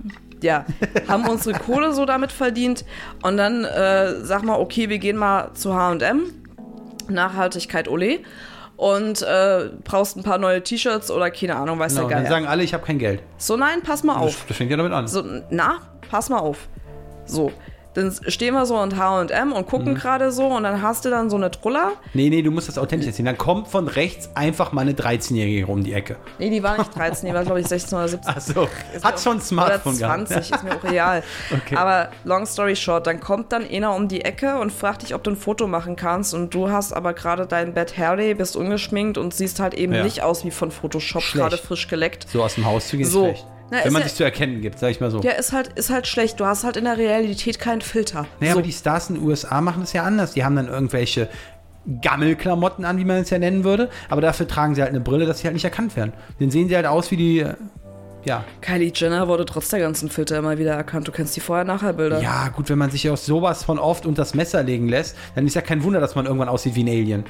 [0.40, 0.64] Ja,
[1.08, 2.84] haben unsere Kohle so damit verdient
[3.22, 6.22] und dann äh, sag mal, okay, wir gehen mal zu H&M,
[7.08, 8.20] Nachhaltigkeit Ole
[8.76, 12.30] und äh, brauchst ein paar neue T-Shirts oder keine Ahnung, weiß Genau, der dann Geil.
[12.32, 13.20] sagen alle, ich habe kein Geld.
[13.36, 14.44] So, nein, pass mal Das, auf.
[14.46, 15.08] das fängt ja damit an.
[15.08, 16.68] So, na, pass mal auf.
[17.26, 17.50] So,
[17.98, 19.66] dann stehen wir so in H&M und Mhm.
[19.70, 21.92] gucken gerade so und dann hast du dann so eine Truller.
[22.14, 23.26] Nee, nee, du musst das authentisch erzählen.
[23.26, 26.16] Dann kommt von rechts einfach mal eine 13-Jährige um die Ecke.
[26.38, 28.34] Nee, die war nicht 13, die war glaube ich 16 oder 17.
[28.34, 28.68] Achso,
[29.02, 30.50] hat schon ein Oder Smartphone 20, gehabt.
[30.54, 31.22] ist mir auch real.
[31.50, 31.76] Okay.
[31.76, 35.22] Aber long story short, dann kommt dann einer um die Ecke und fragt dich, ob
[35.24, 38.56] du ein Foto machen kannst und du hast aber gerade dein Bad Hair Day, bist
[38.56, 40.02] ungeschminkt und siehst halt eben Ja.
[40.04, 42.26] nicht aus wie von Photoshop, gerade frisch geleckt.
[42.32, 43.26] So aus dem Haus zu gehen So.
[43.26, 43.46] ist schlecht.
[43.70, 45.20] Na, Wenn man ja- sich zu erkennen gibt, sag ich mal so.
[45.20, 46.40] Ja, ist halt, ist halt schlecht.
[46.40, 48.26] Du hast halt in der Realität keinen Filter.
[48.40, 48.58] Naja, so.
[48.58, 50.32] aber die Stars in den USA machen das ja anders.
[50.32, 51.28] Die haben dann irgendwelche
[52.02, 53.88] Gammelklamotten an, wie man es ja nennen würde.
[54.08, 56.12] Aber dafür tragen sie halt eine Brille, dass sie halt nicht erkannt werden.
[56.40, 57.54] Dann sehen sie halt aus wie die, äh,
[58.24, 58.44] ja.
[58.60, 61.08] Kylie Jenner wurde trotz der ganzen Filter immer wieder erkannt.
[61.08, 62.20] Du kennst die Vorher-Nachher-Bilder.
[62.20, 65.46] Ja, gut, wenn man sich aus sowas von oft unter das Messer legen lässt, dann
[65.46, 67.24] ist ja kein Wunder, dass man irgendwann aussieht wie ein Alien.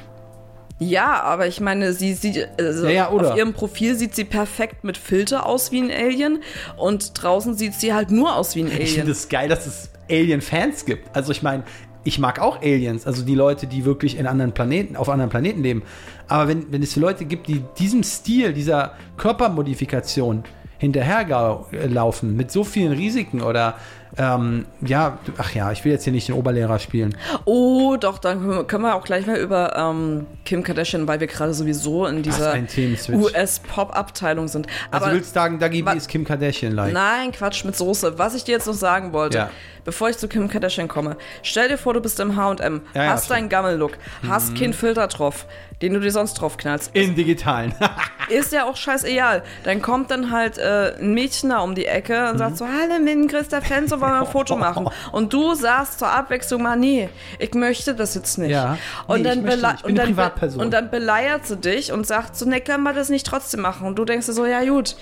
[0.81, 3.33] Ja, aber ich meine, sie sieht, also Ja, ja, oder?
[3.33, 6.41] auf ihrem Profil sieht sie perfekt mit Filter aus wie ein Alien
[6.77, 9.11] und draußen sieht sie halt nur aus wie ein Ich finde Alien.
[9.11, 11.15] es geil, dass es Alien-Fans gibt.
[11.17, 11.65] Also ich meine,
[12.05, 15.63] ich mag auch Aliens, also die Leute, die wirklich in anderen Planeten, auf anderen Planeten
[15.63, 15.83] leben.
[16.29, 20.45] Aber wenn, wenn es Leute gibt, die diesem Stil, dieser Körpermodifikation
[20.79, 23.75] hinterherlaufen, mit so vielen Risiken oder
[24.19, 27.17] ähm, ja, ach ja, ich will jetzt hier nicht den Oberlehrer spielen.
[27.45, 31.55] Oh, doch, dann können wir- auch gleich mal über ähm, Kim Kardashian, weil wir gerade
[31.55, 32.55] sowieso in dieser.
[33.39, 34.67] US-Pop-Abteilung sind.
[34.91, 36.93] Also Aber willst du sagen, Dagi B wa- ist Kim Kardashian-like?
[36.93, 38.19] nein, Quatsch mit Soße.
[38.19, 39.51] Was ich dir jetzt noch sagen wollte, Ja.
[39.85, 41.17] bevor ich zu Kim Kardashian komme.
[41.43, 43.93] Stell dir vor, du bist im H&M, Ja, ja, hast deinen Gammellook,
[44.29, 45.47] hast keinen Filter drauf,
[45.83, 46.91] den du dir sonst drauf knallst.
[46.95, 47.75] In digitalen.
[48.29, 49.43] Ist ja auch scheißegal.
[49.65, 52.39] Dann kommt dann halt äh, ein Mädchen da um die Ecke und Mhm.
[52.39, 54.89] sagt so, hallo, dem Christa Fenzo wollen wir ein Foto machen.
[55.13, 58.51] Und du sagst zur Abwechslung mal, nee, ich möchte das jetzt nicht.
[58.51, 58.77] Ja.
[59.07, 62.47] Und, Nee, dann bele- und, dann be- und dann beleiert sie dich und sagt so,
[62.47, 63.87] ne, können wir das nicht trotzdem machen?
[63.87, 64.97] Und du denkst dir so, ja gut.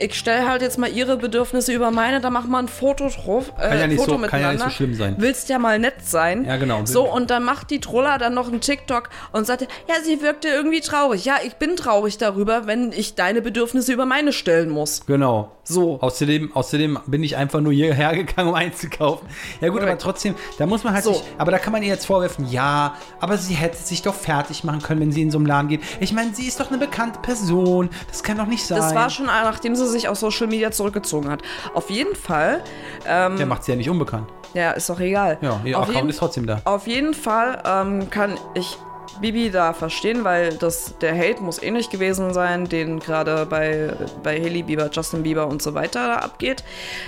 [0.00, 3.52] Ich stelle halt jetzt mal ihre Bedürfnisse über meine, da machen wir ein Foto drauf.
[3.58, 5.16] Äh, Kann ja nicht Foto so- kann ja nicht so schlimm sein.
[5.18, 6.44] Willst ja mal nett sein.
[6.44, 6.84] Ja, genau.
[6.84, 10.46] So, und dann macht die Troller dann noch einen TikTok und sagte, ja, sie wirkte
[10.48, 11.24] irgendwie traurig.
[11.24, 15.04] Ja, ich bin traurig darüber, wenn ich deine Bedürfnisse über meine stellen muss.
[15.06, 15.50] Genau.
[15.64, 15.98] So.
[16.00, 19.28] Außerdem, außerdem bin ich einfach nur hierher gegangen, um einzukaufen.
[19.60, 19.90] Ja gut, Korrekt.
[19.92, 21.12] aber trotzdem, da muss man halt So.
[21.14, 24.64] sich, aber da kann man ihr jetzt vorwerfen, ja, aber sie hätte sich doch fertig
[24.64, 25.80] machen können, wenn sie in so einem Laden geht.
[26.00, 27.90] Ich meine, sie ist doch eine bekannte Person.
[28.08, 28.78] Das kann doch nicht sein.
[28.78, 31.42] Das war schon, nachdem sie sich aus Social Media zurückgezogen hat.
[31.74, 32.62] Auf jeden Fall,
[33.06, 34.28] Der macht sie ja nicht unbekannt.
[34.54, 35.38] ja, ist doch egal.
[35.40, 36.60] Ja, ihr auf Account jeden, ist trotzdem da.
[36.64, 38.78] Auf jeden Fall ähm, kann ich
[39.20, 44.40] Bibi da verstehen, weil das, der Hate muss ähnlich gewesen sein, den gerade bei, bei
[44.40, 46.62] Haley Bieber, Justin Bieber und so weiter da abgeht.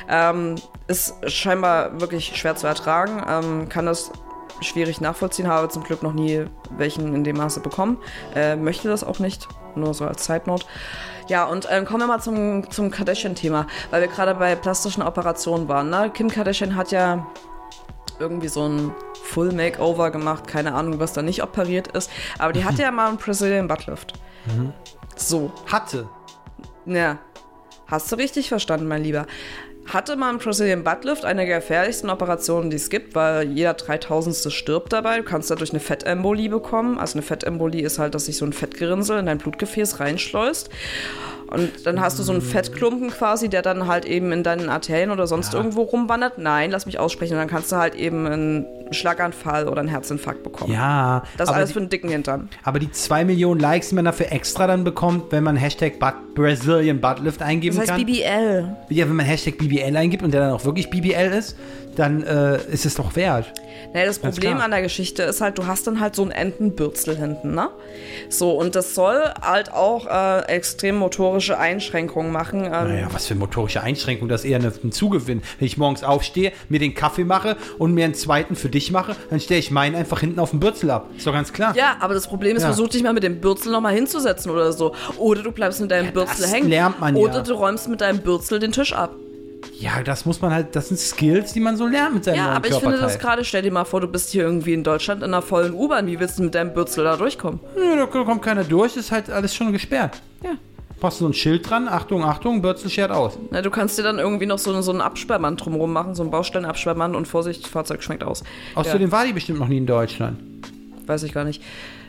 [0.09, 0.57] Ähm,
[0.88, 4.11] ist scheinbar wirklich schwer zu ertragen, ähm, kann das
[4.61, 6.45] schwierig nachvollziehen, habe zum Glück noch nie
[6.77, 7.99] welchen in dem Maße bekommen.
[8.35, 10.66] Äh, möchte das auch nicht, nur so als Note.
[11.31, 15.69] Ja, und ähm, kommen wir mal zum, zum Kardashian-Thema, weil wir gerade bei plastischen Operationen
[15.69, 15.88] waren.
[15.88, 16.11] Ne?
[16.12, 17.25] Kim Kardashian hat ja
[18.19, 18.93] irgendwie so ein
[19.27, 23.07] Full Makeover gemacht, keine Ahnung, was da nicht operiert ist, aber die hatte ja mal
[23.07, 24.14] einen Brazilian Buttlift.
[25.14, 26.09] So, Hatte.
[26.85, 27.19] ja,
[27.87, 29.27] hast du richtig verstanden, mein Lieber.
[29.87, 34.53] Hatte einen Brazilian Buttlift, eine der gefährlichsten Operationen, die es gibt, weil jeder 3000.
[34.53, 35.19] stirbt dabei.
[35.19, 36.99] Du kannst dadurch eine Fettembolie bekommen.
[36.99, 40.71] Also eine Fettembolie ist halt, dass sich so ein Fettgerinnsel in dein Blutgefäß reinschleust.
[41.51, 45.11] Und dann hast du so einen Fettklumpen quasi, der dann halt eben in deinen Arterien
[45.11, 46.39] oder sonst irgendwo rumwandert.
[46.39, 47.33] Nein, lass mich aussprechen.
[47.35, 50.73] Und dann kannst du halt eben einen Schlaganfall oder einen Herzinfarkt bekommen.
[50.73, 51.25] Ja.
[51.37, 52.49] Das aber alles die- für einen dicken Hintern.
[52.63, 56.15] Aber die 2 Millionen Likes, die man dafür extra dann bekommt, wenn man Hashtag Butt,
[56.35, 58.07] Brazilian Buttlift eingeben Das heißt kann.
[58.07, 58.77] BBL.
[58.89, 61.57] Ja, wenn man Hashtag BBL eingibt und der dann auch wirklich BBL ist,
[61.97, 63.53] dann äh, ist es doch wert.
[63.93, 64.65] Naja, das Ganz Problem klar.
[64.67, 67.71] an der Geschichte ist halt, du hast dann halt so einen Entenbürzel hinten, ne?
[68.29, 72.65] So, und das soll halt auch äh, extrem motorische Einschränkungen machen.
[72.67, 75.43] Ähm, Naja, was für motorische Einschränkung, das ist eher ein Zugewinn.
[75.59, 79.17] Wenn ich morgens aufstehe, mir den Kaffee mache und mir einen zweiten für dich mache,
[79.29, 81.09] dann stelle ich meinen einfach hinten auf den Bürzel ab.
[81.17, 81.75] Ist doch ganz klar.
[81.77, 82.69] Ja, aber das Problem ist, Ja.
[82.69, 84.95] versuch dich mal mit dem Bürzel nochmal hinzusetzen oder so.
[85.19, 86.69] Oder du bleibst mit deinem Ja, Bürzel das hängen.
[86.69, 87.23] lernt man ja.
[87.23, 89.11] Oder du räumst mit deinem Bürzel den Tisch ab.
[89.79, 92.51] Ja, das muss man halt, das sind Skills, die man so lernt mit seinem Ja,
[92.53, 95.23] aber ich finde das gerade, stell dir mal vor, du bist hier irgendwie in Deutschland
[95.23, 96.07] in einer vollen U-Bahn.
[96.07, 97.61] Wie willst du mit deinem Bürzel da durchkommen?
[97.77, 100.20] Nö, da kommt keiner durch, ist halt alles schon gesperrt.
[100.44, 100.51] Ja.
[101.01, 103.38] Passt so ein Schild dran, Achtung, Achtung, Bürzel schert aus.
[103.51, 106.31] Na, du kannst dir dann irgendwie noch so, so einen Absperrband drumherum machen, so einen
[106.31, 108.44] Baustellenabsperrband und Vorsicht, Fahrzeug schmeckt aus.
[108.75, 110.38] Außerdem war die bestimmt noch nie in Deutschland.
[111.07, 111.62] Weiß ich gar nicht.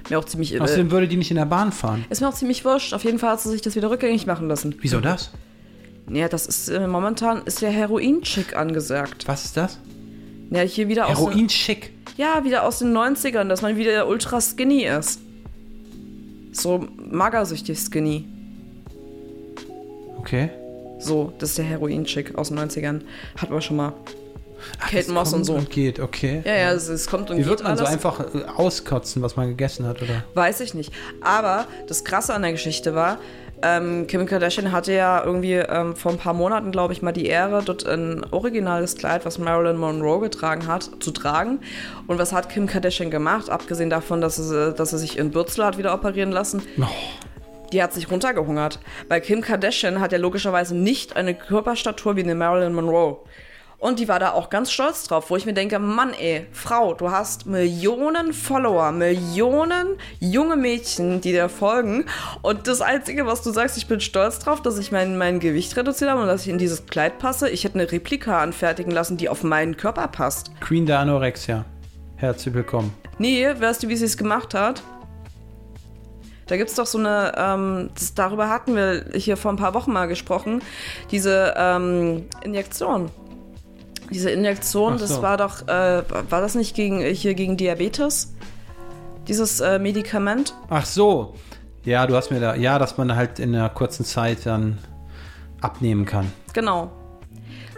[0.09, 0.53] Mir auch ziemlich.
[0.53, 2.03] Äh, Außerdem würde die nicht in der Bahn fahren.
[2.09, 2.93] ist mir auch ziemlich wurscht.
[2.93, 4.75] Auf jeden Fall hat sie sich das wieder rückgängig machen lassen.
[4.81, 5.31] Wieso das?
[6.09, 9.27] Ja, das ist äh, momentan ist der Heroin-Chick angesagt.
[9.27, 9.79] Was ist das?
[10.49, 11.93] Ja, hier wieder aus Heroin schick.
[12.07, 15.19] den, Ja, wieder aus den 90ern, dass man wieder ultra skinny ist.
[16.51, 18.27] So magersüchtig skinny.
[20.19, 20.49] Okay.
[20.99, 23.01] So, das ist der Heroin-Chick aus den 90ern.
[23.37, 23.93] Hatten wir schon mal.
[24.79, 25.53] Kate Das Moss und so.
[25.55, 26.43] Und geht, okay.
[26.45, 27.93] Ja, ja, es, es kommt und Wie geht wird man so alles.
[27.93, 30.23] einfach äh, auskotzen, was man gegessen hat, oder?
[30.35, 30.91] Weiß ich nicht.
[31.21, 33.17] Aber das Krasse an der Geschichte war,
[33.63, 37.25] ähm, Kim Kardashian hatte ja irgendwie ähm, vor ein paar Monaten, glaube ich, mal die
[37.25, 41.59] Ehre, dort ein originales Kleid, was Marilyn Monroe getragen hat, zu tragen.
[42.07, 43.49] Und was hat Kim Kardashian gemacht?
[43.49, 46.61] Abgesehen davon, dass sie, dass sie sich in Bürzel hat wieder operieren lassen.
[47.71, 48.79] Die hat sich runtergehungert.
[49.07, 53.17] Weil Kim Kardashian hat ja logischerweise nicht eine Körperstatur wie eine Marilyn Monroe.
[53.81, 56.93] Und die war da auch ganz stolz drauf, wo ich mir denke, Mann ey, Frau,
[56.93, 62.05] du hast Millionen Follower, Millionen junge Mädchen, die dir folgen.
[62.43, 65.75] Und das Einzige, was du sagst, ich bin stolz drauf, dass ich mein, mein Gewicht
[65.75, 67.49] reduziert habe und dass ich in dieses Kleid passe.
[67.49, 70.51] Ich hätte eine Replika anfertigen lassen, die auf meinen Körper passt.
[70.61, 71.65] Queen der Anorexia.
[72.17, 72.93] Herzlich willkommen.
[73.17, 74.83] Nee, weißt du, wie sie es gemacht hat?
[76.45, 79.91] Da gibt's doch so eine, ähm, das, darüber hatten wir hier vor ein paar Wochen
[79.91, 80.61] mal gesprochen,
[81.09, 83.09] diese ähm, Injektion.
[84.11, 85.05] Diese Injektion, so.
[85.05, 88.33] das war doch, äh, war das nicht gegen, hier gegen Diabetes?
[89.27, 90.53] Dieses äh, Medikament?
[90.69, 91.35] Ach so.
[91.83, 94.77] Ja, du hast mir da, ja, dass man halt in einer kurzen Zeit dann
[95.61, 96.31] abnehmen kann.
[96.53, 96.91] Genau.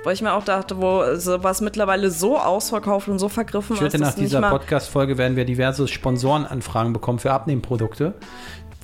[0.03, 0.99] Wo ich mir auch dachte, wo
[1.41, 5.45] was mittlerweile so ausverkauft und so vergriffen Ich wette, ist, nach dieser Podcast-Folge werden wir
[5.45, 8.13] diverse Sponsorenanfragen bekommen für Abnehmprodukte.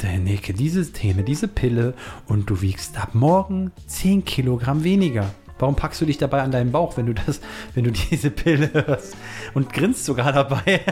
[0.02, 1.94] Denn Neke, dieses Thema, diese Pille
[2.28, 5.26] und du wiegst ab morgen 10 Kilogramm weniger.
[5.60, 7.42] Warum packst du dich dabei an deinen Bauch, wenn du das,
[7.76, 9.16] wenn du diese Pille hörst?
[9.54, 10.82] Und grinst sogar dabei.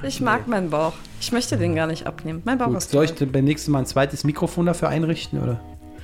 [0.00, 0.92] Ich mag meinen Bauch.
[1.20, 2.42] Ich möchte den gar nicht abnehmen.
[2.44, 5.60] Mein Bauch Gut, ist soll ich beim nächsten Mal ein zweites Mikrofon dafür einrichten, oder?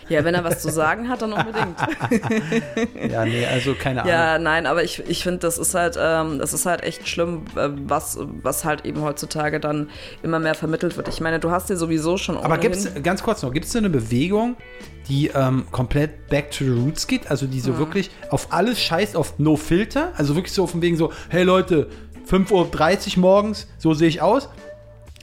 [0.09, 1.77] Ja, wenn er was zu sagen hat, dann unbedingt.
[3.11, 4.13] Ja, nee, also keine Ahnung.
[4.13, 7.45] Ja, nein, aber ich, ich finde, das ist halt, ähm, das ist halt echt schlimm,
[7.57, 9.89] äh, was, was halt eben heutzutage dann
[10.23, 11.09] immer mehr vermittelt wird.
[11.09, 13.77] Ich meine, du hast dir sowieso schon Aber gibt es, ganz kurz noch, gibt es
[13.77, 14.57] eine Bewegung,
[15.09, 17.31] die ähm, komplett back to the roots geht?
[17.31, 17.79] Also die so Mhm.
[17.79, 20.13] wirklich auf alles scheißt, auf No Filter?
[20.17, 21.89] Also wirklich so auf dem Wegen so, hey Leute,
[22.31, 24.49] 5.30 Uhr morgens, so sehe ich aus.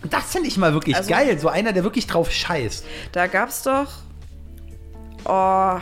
[0.09, 1.37] Das finde ich mal wirklich Also- geil.
[1.39, 2.85] So einer, der wirklich drauf scheißt.
[3.11, 3.87] Da gab's doch.
[5.25, 5.29] Oh,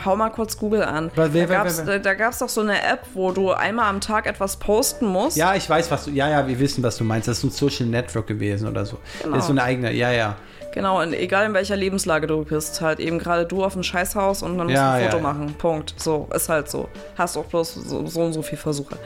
[0.04, 1.10] hau mal kurz Google an.
[1.14, 1.98] Wer- wer- da, wer?
[1.98, 5.36] da gab's doch so eine App, wo du einmal am Tag etwas posten musst.
[5.36, 6.10] Ja, ich weiß, was du.
[6.10, 7.26] Ja, ja, wir wissen, was du meinst.
[7.28, 8.98] Das ist ein Social Network gewesen oder so.
[9.22, 9.34] Genau.
[9.36, 10.36] Das ist so eine eigene, ja, ja.
[10.72, 14.42] Genau, und egal in welcher Lebenslage du bist, halt eben gerade du auf dem Scheißhaus
[14.42, 15.32] und dann musst Ja, du ein Foto ja, ja.
[15.32, 15.54] machen.
[15.58, 15.94] Punkt.
[15.96, 16.88] So, ist halt so.
[17.18, 18.96] Hast auch bloß so, so und so viel Versuche.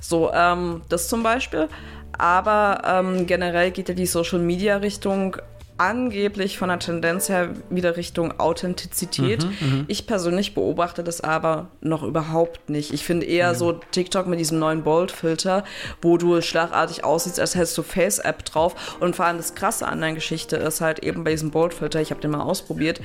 [0.00, 1.68] So, ähm, das zum Beispiel.
[2.16, 5.36] Aber ähm, generell geht ja die Social Media Richtung
[5.76, 9.46] angeblich von der Tendenz her wieder Richtung Authentizität.
[9.88, 12.92] ich persönlich beobachte das aber noch überhaupt nicht.
[12.92, 15.64] Ich finde eher so TikTok mit diesem neuen Bold-Filter,
[16.00, 18.96] wo du schlagartig aussiehst, als hättest du Face-App drauf.
[19.00, 22.10] Und vor allem das Krasse an der Geschichte ist halt eben bei diesem Bold-Filter, ich
[22.10, 23.00] habe den mal ausprobiert,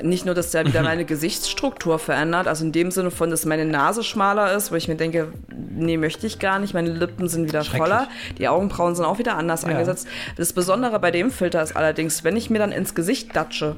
[0.00, 3.64] nicht nur, dass der wieder meine Gesichtsstruktur verändert, also in dem Sinne von, dass meine
[3.64, 5.28] Nase schmaler ist, wo ich mir denke,
[5.74, 9.36] nee, möchte ich gar nicht, meine Lippen sind wieder voller, die Augenbrauen sind auch wieder
[9.36, 10.06] anders angesetzt.
[10.36, 13.76] Das Besondere bei dem Filter ist allerdings, wenn ich mir dann ins Gesicht datsche,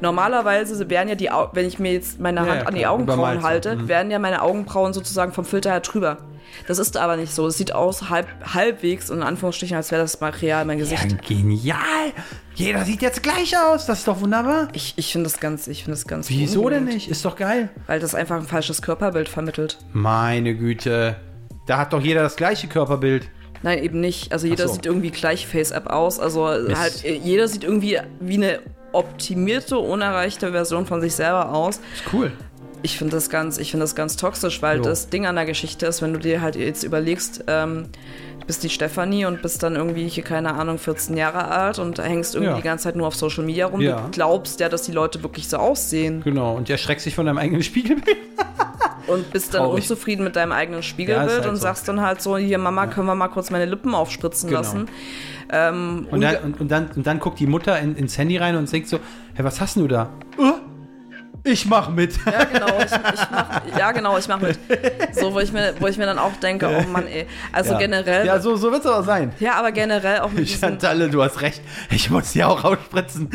[0.00, 2.46] normalerweise wären ja die, wenn ich mir jetzt meine Hm.
[2.46, 3.88] Ja, Hand ja, an die Augenbrauen halte, Mhm.
[3.88, 6.18] werden ja meine Augenbrauen sozusagen vom Filter her drüber.
[6.66, 7.46] Das ist aber nicht so.
[7.46, 11.10] Es sieht aus halb, halbwegs, in Anführungsstrichen, als wäre das Material mein Gesicht.
[11.10, 12.12] Ja, genial.
[12.54, 13.86] Jeder sieht jetzt gleich aus.
[13.86, 14.68] Das ist doch wunderbar.
[14.72, 17.08] Ich, ich finde das ganz, ich finde das ganz Wieso denn nicht?
[17.08, 17.70] Ist doch geil.
[17.86, 19.78] Weil das einfach ein falsches Körperbild vermittelt.
[19.92, 21.16] Meine Güte.
[21.66, 23.28] Da hat doch jeder das gleiche Körperbild.
[23.62, 24.32] Nein, eben nicht.
[24.32, 24.74] Also jeder so.
[24.74, 26.18] sieht irgendwie gleich Face-App aus.
[26.18, 28.60] Also halt, äh, jeder sieht irgendwie wie eine
[28.92, 31.76] optimierte, unerreichte Version von sich selber aus.
[31.94, 32.32] Ist cool.
[32.82, 34.82] Ich finde das ganz, ich finde das ganz toxisch, weil Jo.
[34.84, 37.84] das Ding an der Geschichte ist, wenn du dir halt jetzt überlegst, ähm,
[38.40, 41.98] du bist die Stefanie und bist dann irgendwie, hier, keine Ahnung, 14 Jahre alt und
[42.02, 42.56] hängst irgendwie Ja.
[42.56, 43.80] die ganze Zeit nur auf Social Media rum.
[43.80, 44.00] Ja.
[44.00, 46.54] Du glaubst ja, dass die Leute wirklich so aussehen Genau.
[46.56, 48.16] Und erschreckst dich von deinem eigenen Spiegelbild.
[49.06, 49.82] und bist dann Traurig.
[49.82, 51.62] unzufrieden mit deinem eigenen Ja, Spiegelbild ist halt und so.
[51.62, 54.60] sagst dann halt so, hier Mama, können wir mal kurz meine Lippen aufspritzen Genau.
[54.60, 54.88] lassen.
[55.50, 58.56] Ähm, Und dann, und, und, dann, und dann guckt die Mutter in, ins Handy rein
[58.56, 58.98] und denkt so,
[59.34, 60.08] hey, was hast denn du da?
[60.38, 60.54] Uh,
[61.44, 62.14] ich mach mit.
[62.24, 64.58] Ja, genau, ich, ich mach, ja, genau, ich mach mit.
[65.12, 67.26] So, wo ich mir, wo ich mir dann auch denke, oh Mann, ey.
[67.52, 67.78] Also ja.
[67.78, 68.26] generell.
[68.26, 69.32] Ja, so, so wird's aber sein.
[69.40, 71.60] Ja, aber generell auch mit Chantalle, du hast recht.
[71.90, 73.30] Ich muss ja auch ausspritzen.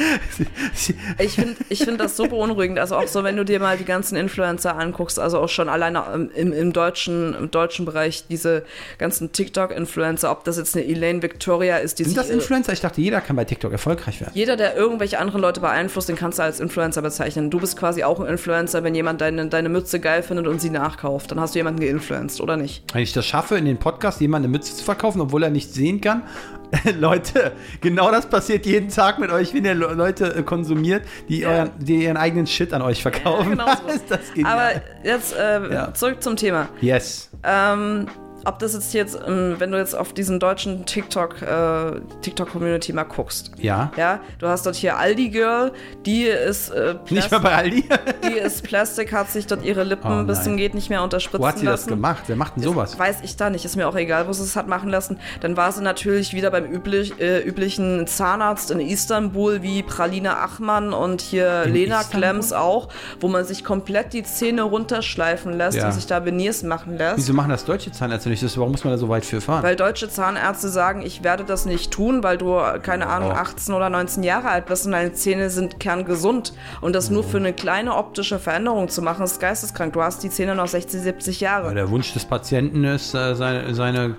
[1.20, 2.80] Ich finde ich find das so beunruhigend.
[2.80, 6.04] Also auch so, wenn du dir mal die ganzen Influencer anguckst, also auch schon alleine
[6.14, 8.64] im, im, im, deutschen, im deutschen Bereich, diese
[8.98, 12.74] ganzen TikTok-Influencer, ob das jetzt eine Elaine Victoria ist, die Sind das Influencer?
[12.74, 14.32] Ich dachte, jeder kann bei TikTok erfolgreich werden.
[14.34, 17.50] jeder, der irgendwelche anderen Leute beeinflusst, den kannst du als Influencer bezeichnen.
[17.50, 20.70] Du bist quasi auch ein Influencer, wenn jemand deine, deine Mütze geil findet und sie
[20.70, 21.32] nachkauft.
[21.32, 22.84] Dann hast du jemanden geinfluenced, oder nicht?
[22.94, 25.74] Wenn ich das schaffe, in den Podcast jemand eine Mütze zu verkaufen, obwohl er nicht
[25.74, 26.24] sehen kann.
[27.00, 31.40] Leute, genau das passiert jeden Tag mit euch, wenn ihr Le- Leute äh, konsumiert, die,
[31.40, 31.50] Ja.
[31.50, 33.52] euren, die ihren eigenen Shit an euch verkaufen.
[33.52, 33.94] genau so.
[33.94, 34.52] ist das genial.
[34.54, 35.94] Aber jetzt äh, Ja.
[35.94, 36.68] zurück zum Thema.
[36.82, 37.30] yes.
[37.44, 38.08] Ähm,
[38.48, 43.04] ob das jetzt jetzt, ähm, wenn du jetzt auf diesen deutschen TikTok, äh, TikTok-Community mal
[43.04, 43.52] guckst.
[43.58, 43.92] Ja.
[43.98, 45.72] Ja, du hast dort hier Aldi Girl,
[46.06, 47.84] die ist, äh, Nicht mehr bei Aldi.
[48.24, 51.42] die ist Plastik, hat sich dort ihre Lippen Oh bis zum geht nicht mehr unterspritzen
[51.44, 51.90] Wo hat sie das lassen.
[51.90, 52.24] gemacht?
[52.28, 52.98] Wer macht denn sowas?
[52.98, 55.20] Weiß ich da nicht, ist mir auch egal, wo sie es hat machen lassen.
[55.42, 60.94] Dann war sie natürlich wieder beim üblich, äh, üblichen Zahnarzt in Istanbul, wie Praline Achmann
[60.94, 62.22] und hier In Lena Istanbul?
[62.22, 62.88] Klemms auch,
[63.20, 65.88] wo man sich komplett die Zähne runterschleifen lässt Ja.
[65.88, 67.18] und sich da Veneers machen lässt.
[67.18, 68.37] Wieso machen das deutsche Zahnärzte nicht?
[68.42, 69.64] Das, warum muss man da so weit für fahren?
[69.64, 73.36] Weil deutsche Zahnärzte sagen, ich werde das nicht tun, weil du, keine Ahnung, Oh.
[73.36, 76.54] 18 oder 19 Jahre alt bist und deine Zähne sind kerngesund.
[76.82, 79.94] Und das nur für eine kleine optische Veränderung zu machen, ist geisteskrank.
[79.94, 81.74] Du hast die Zähne noch 60, 70 Weil Jahre.
[81.74, 84.16] der Wunsch des Patienten ist, äh, seine, seine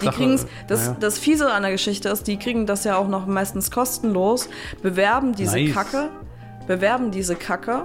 [0.00, 0.96] Die Sache- kriegen's, das, naja.
[1.00, 4.48] das Fiese an der Geschichte ist, die kriegen das ja auch noch meistens kostenlos,
[4.82, 5.72] bewerben diese Nice.
[5.74, 6.08] Kacke,
[6.66, 7.82] bewerben diese Kacke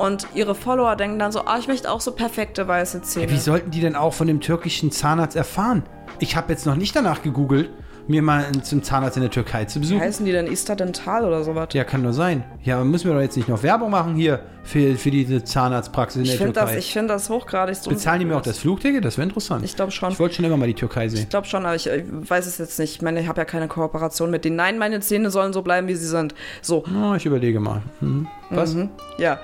[0.00, 3.30] und ihre Follower denken dann so, ah, ich möchte auch so perfekte weiße Zähne.
[3.30, 5.82] Wie sollten die denn auch von dem türkischen Zahnarzt erfahren?
[6.18, 7.70] Ich habe jetzt noch nicht danach gegoogelt,
[8.08, 10.00] mir mal zum Zahnarzt in der Türkei zu Wie besuchen.
[10.00, 11.68] heißen die denn Ista Dental oder sowas?
[11.74, 12.42] Ja, kann nur sein.
[12.64, 16.22] Ja, müssen wir doch jetzt nicht noch Werbung machen hier für, für diese Zahnarztpraxis in
[16.24, 16.78] Ich der finde das, Türkei.
[16.78, 17.90] ich find das hochgradig so.
[17.90, 19.04] Bezahlen die mir auch das Flugticket?
[19.04, 19.64] Das wäre interessant.
[19.64, 20.10] Ich glaube schon.
[20.10, 21.20] Ich wollte schon immer mal die Türkei sehen.
[21.22, 22.96] Ich glaube schon, aber ich äh, weiß es jetzt nicht.
[22.96, 24.56] Ich meine, ich habe ja keine Kooperation mit denen.
[24.56, 26.34] Nein, meine Zähne sollen so bleiben, wie sie sind.
[26.62, 27.82] So, Oh, ich überlege mal.
[28.00, 28.26] Mhm.
[28.50, 28.74] Was?
[29.18, 29.38] ja.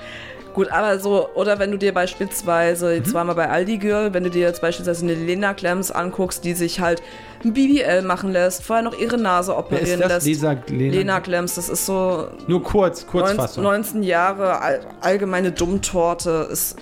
[0.57, 3.15] Gut, aber so, oder wenn du dir beispielsweise, jetzt Mhm.
[3.15, 6.55] waren wir bei Aldi Girl, wenn du dir jetzt beispielsweise eine Lena Clems anguckst, die
[6.55, 7.03] sich halt
[7.45, 10.13] ein BBL machen lässt, vorher noch ihre Nase Wer operieren ist das?
[10.25, 10.27] lässt.
[10.27, 10.95] Lisa, Lena?
[10.95, 13.63] Lena Clems, das ist so Nur kurz, 19, Kurzfassung.
[13.65, 16.49] 19 Jahre all, allgemeine Dummtorte.
[16.51, 16.77] Ist,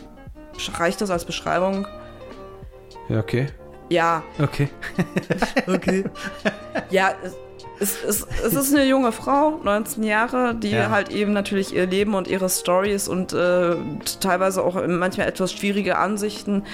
[0.78, 1.84] reicht das als Beschreibung?
[3.08, 3.48] Ja, okay.
[3.90, 4.68] Ja, Okay.
[5.66, 6.04] okay.
[6.90, 7.12] ja,
[7.80, 10.90] es, es, es, ist eine junge Frau, 19 Jahre, die Ja.
[10.90, 13.76] halt eben natürlich ihr Leben und ihre Stories und äh,
[14.20, 16.64] teilweise auch manchmal etwas schwierige Ansichten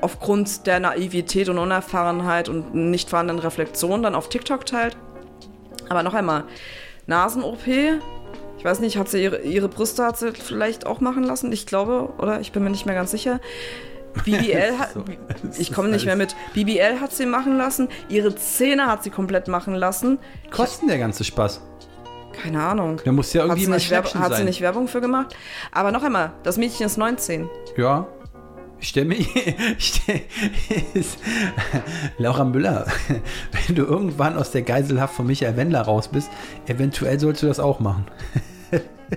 [0.00, 4.96] aufgrund der Naivität und Unerfahrenheit und nicht vorhandenen Reflexion dann auf TikTok teilt.
[5.88, 6.44] Aber noch einmal,
[7.06, 11.52] Nasen-OP, ich weiß nicht, hat sie ihre, ihre Brüste hat sie vielleicht auch machen lassen?
[11.52, 12.40] Ich glaube, oder?
[12.40, 13.40] Ich bin mir nicht mehr ganz sicher.
[14.24, 15.04] BBL hat, So,
[15.58, 16.34] ich komme nicht mehr mit.
[16.54, 20.18] BBL hat sie machen lassen, ihre Zähne hat sie komplett machen lassen.
[20.50, 21.60] Kosten der ganze Spaß?
[22.32, 23.00] Keine Ahnung.
[23.04, 24.46] Da muss ja Hat, irgendwie sie mal nicht, Werb Schnäppchen hat sie sein.
[24.46, 25.36] nicht Werbung für gemacht?
[25.72, 27.48] Aber noch einmal, das Mädchen ist 19.
[27.76, 28.06] Ja.
[28.80, 29.16] Ich stell mir.
[32.18, 32.86] Laura Müller,
[33.66, 36.28] wenn du irgendwann aus der Geiselhaft von Michael Wendler raus bist,
[36.66, 38.06] eventuell sollst du das auch machen.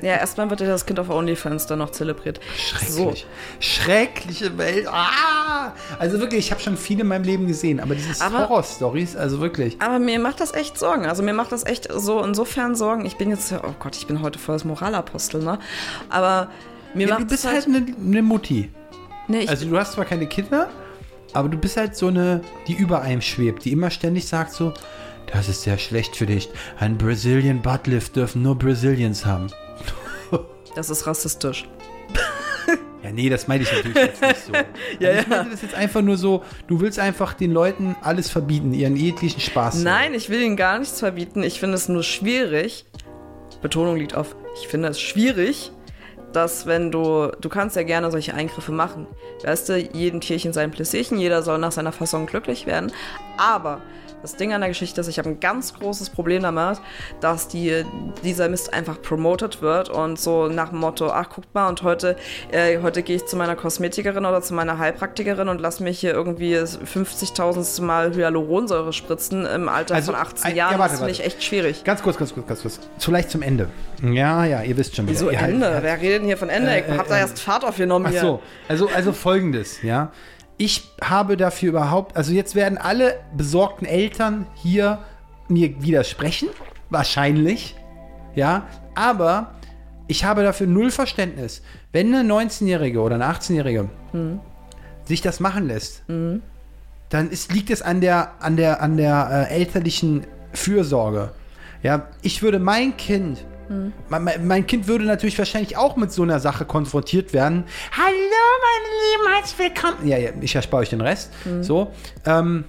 [0.02, 2.40] Ja, erstmal wird ja das Kind auf OnlyFans dann noch zelebriert.
[2.58, 3.26] Schrecklich.
[3.60, 4.88] Schreckliche Welt.
[4.88, 5.74] Ah!
[6.00, 9.78] Also wirklich, ich habe schon viele in meinem Leben gesehen, aber diese Horror-Stories, also wirklich.
[9.82, 11.06] Aber mir macht das echt Sorgen.
[11.06, 13.06] Also mir macht das echt so insofern Sorgen.
[13.06, 15.60] Ich bin jetzt, oh Gott, ich bin heute voll das Moralapostel, ne?
[16.10, 16.50] Aber
[16.94, 18.70] mir Ja, macht du bist es halt eine, eine Mutti.
[19.28, 20.70] nee, ich, Also du hast zwar keine Kinder,
[21.34, 24.74] aber du bist halt so eine, die über einem schwebt, die immer ständig sagt so,
[25.32, 26.50] das ist sehr schlecht für dich.
[26.80, 29.48] Ein Brazilian Buttlift dürfen nur Brazilians haben.
[30.78, 31.68] Das ist rassistisch.
[33.04, 34.52] Ja, nee, das meine ich natürlich jetzt nicht so.
[35.00, 38.30] Ja, also ich meine das jetzt einfach nur so, du willst einfach den Leuten alles
[38.30, 39.84] verbieten, ihren jeglichen Spaß.
[39.84, 41.44] Nein, ich will ihnen gar nichts verbieten.
[41.44, 42.86] Ich finde es nur schwierig.
[43.62, 45.72] Betonung liegt auf, ich finde es schwierig,
[46.34, 49.08] dass wenn du, du kannst ja gerne solche Eingriffe machen.
[49.44, 52.92] Weißt du, jedem Tierchen sein Pläsierchen, jeder soll nach seiner Fassung glücklich werden.
[53.38, 53.82] Aber
[54.28, 56.80] das Ding an der Geschichte ist, ich habe ein ganz großes Problem damit,
[57.22, 57.86] dass die,
[58.26, 62.18] dieser Mist einfach promoted wird und so nach dem Motto, ach guckt mal, und heute,
[62.52, 66.12] äh, heute gehe ich zu meiner Kosmetikerin oder zu meiner Heilpraktikerin und lass mich hier
[66.14, 70.74] irgendwie 50.000 Mal Hyaluronsäure spritzen im Alter Also, von 18 ein- Jahren.
[70.74, 71.84] ja, warte, das finde ich echt schwierig.
[71.86, 72.80] Ganz kurz, ganz kurz, ganz kurz.
[73.00, 73.70] Vielleicht zum Ende.
[74.04, 75.08] Ja, ja, ihr wisst schon.
[75.08, 75.68] Wieso Ende?
[75.68, 76.70] halt- Wer redet denn hier von Ende?
[76.72, 78.22] Äh, ich hab da äh, erst Fahrt aufgenommen Ach hier.
[78.22, 80.12] so, also, also folgendes, ja.
[80.58, 85.00] Ich habe dafür überhaupt, also jetzt werden alle besorgten Eltern hier
[85.48, 86.50] mir widersprechen,
[86.90, 87.76] wahrscheinlich,
[88.36, 89.56] ja, aber
[90.08, 91.62] ich habe dafür null Verständnis.
[91.92, 93.90] Wenn eine 19-Jährige oder eine 18-Jährige
[95.06, 96.04] sich das machen lässt,
[97.10, 101.32] dann ist, liegt es an der, an der, an der äh, elterlichen Fürsorge.
[101.84, 103.46] Ja, ich würde mein Kind,
[104.10, 107.64] mein, mein- mein Kind würde natürlich wahrscheinlich auch mit so einer Sache konfrontiert werden.
[107.92, 110.08] Hallo, meine Lieben, herzlich willkommen.
[110.08, 111.32] Ja, ja, ich erspare euch den Rest.
[111.62, 111.92] So.
[112.26, 112.64] Ähm,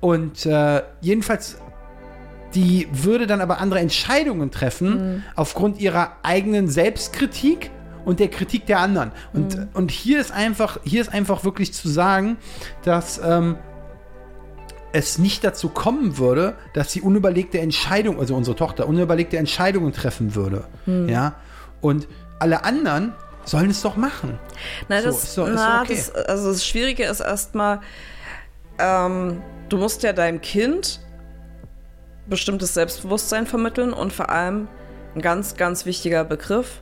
[0.00, 1.58] und äh, jedenfalls,
[2.54, 7.70] die würde dann aber andere Entscheidungen treffen aufgrund ihrer eigenen Selbstkritik
[8.04, 9.10] und der Kritik der anderen.
[9.32, 12.36] Und, und hier ist einfach, hier ist einfach wirklich zu sagen,
[12.84, 13.56] dass ähm,
[14.92, 20.34] es nicht dazu kommen würde, dass sie unüberlegte Entscheidungen, also unsere Tochter, unüberlegte Entscheidungen treffen
[20.34, 20.64] würde.
[20.86, 21.34] Ja.
[21.80, 22.08] Und
[22.38, 23.12] alle anderen
[23.44, 24.38] sollen es doch machen.
[24.88, 25.94] Na, So, das, ist doch- ist na, okay.
[25.94, 27.80] das, also das Schwierige ist erstmal,
[28.78, 31.00] ähm, du musst ja deinem Kind
[32.26, 34.68] bestimmtes Selbstbewusstsein vermitteln und vor allem
[35.14, 36.80] ein ganz, ganz wichtiger Begriff,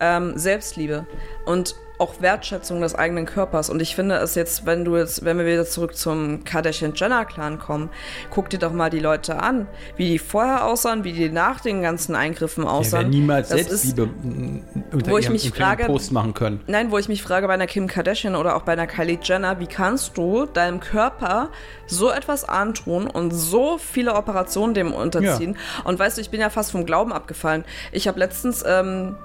[0.00, 1.06] ähm, Selbstliebe
[1.46, 3.70] und auch Wertschätzung des eigenen Körpers.
[3.70, 7.90] Und ich finde es jetzt, wenn du jetzt, wenn wir wieder zurück zum Kardashian-Jenner-Clan kommen,
[8.30, 11.82] guck dir doch mal die Leute an, wie die vorher aussahen, wie die nach den
[11.82, 13.02] ganzen Eingriffen aussahen.
[13.04, 16.60] werden niemals Das ist- Selbstliebe mm, unter wo ich mich frage- Post machen können.
[16.66, 19.60] Nein, wo ich mich frage bei einer Kim Kardashian oder auch bei einer Kylie Jenner,
[19.60, 21.50] wie kannst du deinem Körper
[21.86, 25.56] so etwas antun und so viele Operationen dem unterziehen?
[25.84, 27.64] Und weißt du, ich bin ja fast vom Glauben abgefallen.
[27.92, 29.16] Ich habe letztens, ähm,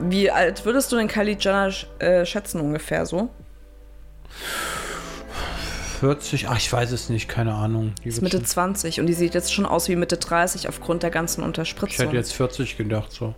[0.00, 3.28] wie alt würdest du denn Kylie Jenner äh, schätzen ungefähr so?
[6.00, 7.92] 40, ach, ich weiß es nicht, keine Ahnung.
[8.02, 11.04] Die Ist Mitte schon- 20 und die sieht jetzt schon aus wie Mitte 30 aufgrund
[11.04, 12.06] der ganzen ich Unterspritzung.
[12.06, 13.34] hätte jetzt 40 gedacht, so.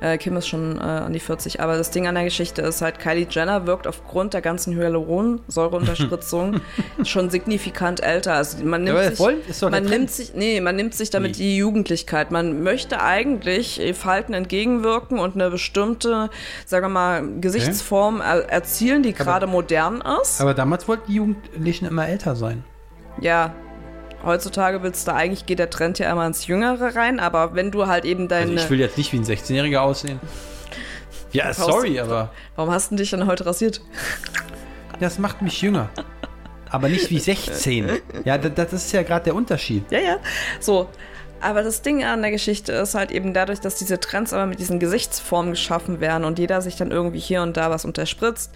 [0.00, 1.60] Äh, Kim ist schon äh, an die 40.
[1.60, 6.60] Aber das Ding an der Geschichte ist halt, Kylie Jenner wirkt aufgrund der ganzen Hyaluronsäureunterspritzung
[7.04, 8.34] schon signifikant älter.
[8.34, 9.90] Also man nimmt aber sich, man Trend.
[9.90, 11.42] nimmt sich, nee, man nimmt sich damit Wie?
[11.42, 12.30] die Jugendlichkeit.
[12.30, 16.30] Man möchte eigentlich Falten entgegenwirken und eine bestimmte,
[16.64, 20.40] sagen wir mal, Gesichtsform er erzielen, die gerade modern ist.
[20.40, 22.64] Aber damals wollten die Jugendlichen immer älter sein.
[23.20, 23.54] ja.
[24.24, 27.86] Heutzutage willst du eigentlich, geht der Trend ja immer ins Jüngere rein, aber wenn du
[27.86, 28.54] halt eben Also deine.
[28.60, 30.20] ich will jetzt nicht wie ein 16-Jähriger aussehen.
[31.32, 33.80] Ja, sorry, aber Warum hast du dich denn heute rasiert?
[35.00, 35.88] das macht mich jünger.
[36.70, 37.88] Aber nicht wie 16.
[38.24, 39.84] Ja, das, das ist ja gerade der Unterschied.
[39.90, 40.16] Ja, ja.
[40.60, 40.88] So.
[41.40, 44.58] Aber das Ding an der Geschichte ist halt eben dadurch, dass diese Trends aber mit
[44.58, 48.50] diesen Gesichtsformen geschaffen werden und jeder sich dann irgendwie hier und da was unterspritzt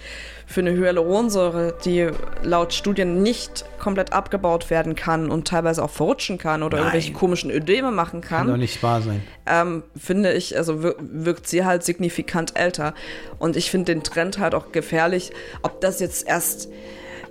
[0.46, 2.08] für eine Hyaluronsäure, die
[2.42, 6.86] laut Studien nicht komplett abgebaut werden kann und teilweise auch verrutschen kann oder Nein.
[6.86, 8.48] irgendwelche komischen Ödeme machen Kann kann.
[8.48, 9.22] doch nicht wahr sein.
[9.46, 12.94] ähm, finde ich, also wir- wirkt sie halt signifikant älter.
[13.38, 15.30] Und ich finde den Trend halt auch gefährlich,
[15.62, 16.68] ob das jetzt erst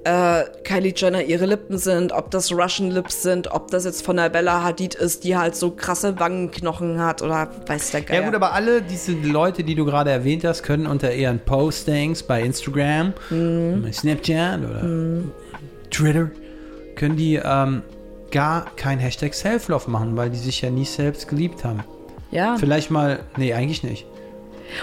[0.03, 4.17] äh, Kylie Jenner ihre Lippen sind, ob das Russian Lips sind, ob das jetzt von
[4.17, 8.21] der Bella Hadid ist, die halt so krasse Wangenknochen hat oder weiß der Geier.
[8.21, 12.23] Ja gut, aber alle diese Leute, die du gerade erwähnt hast, können unter ihren Postings
[12.23, 14.81] bei Instagram, bei Snapchat oder
[15.91, 16.31] Twitter,
[16.95, 17.83] können die ähm,
[18.31, 21.83] gar kein Hashtag Self-Love machen, weil die sich ja nie selbst geliebt haben.
[22.31, 22.55] ja.
[22.57, 24.05] Vielleicht mal, nee, eigentlich nicht.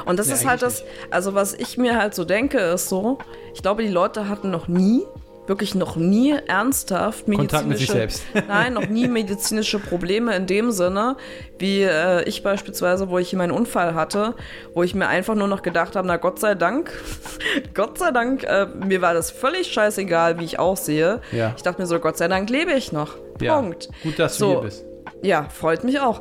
[0.06, 3.18] Und das Nee, ist halt das, also was ich mir halt so denke, ist so,
[3.54, 5.02] ich glaube, die Leute hatten noch nie,
[5.46, 8.22] wirklich noch nie ernsthaft Kontakt mit sich medizinische, selbst.
[8.48, 11.16] nein, noch nie medizinische Probleme in dem Sinne,
[11.58, 14.34] wie äh, ich beispielsweise, wo ich hier meinen Unfall hatte,
[14.74, 16.92] wo ich mir einfach nur noch gedacht habe, na Gott sei Dank,
[17.74, 21.22] Gott sei Dank, äh, mir war das völlig scheißegal, wie ich aussehe.
[21.32, 21.54] Ja.
[21.56, 23.16] Ich dachte mir so, Gott sei Dank lebe ich noch.
[23.40, 23.56] Ja.
[23.56, 23.88] Punkt.
[24.02, 24.50] Gut, dass du So.
[24.50, 24.84] hier bist.
[25.22, 26.20] Ja, freut mich auch.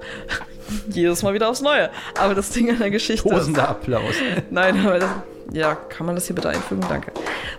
[0.90, 1.90] Jedes Mal wieder aufs Neue.
[2.20, 4.16] Aber das Ding an der Geschichte ist, Tosender Applaus.
[4.50, 5.10] Nein, aber das,
[5.52, 6.84] ja, kann man das hier bitte einfügen?
[6.90, 7.12] Danke.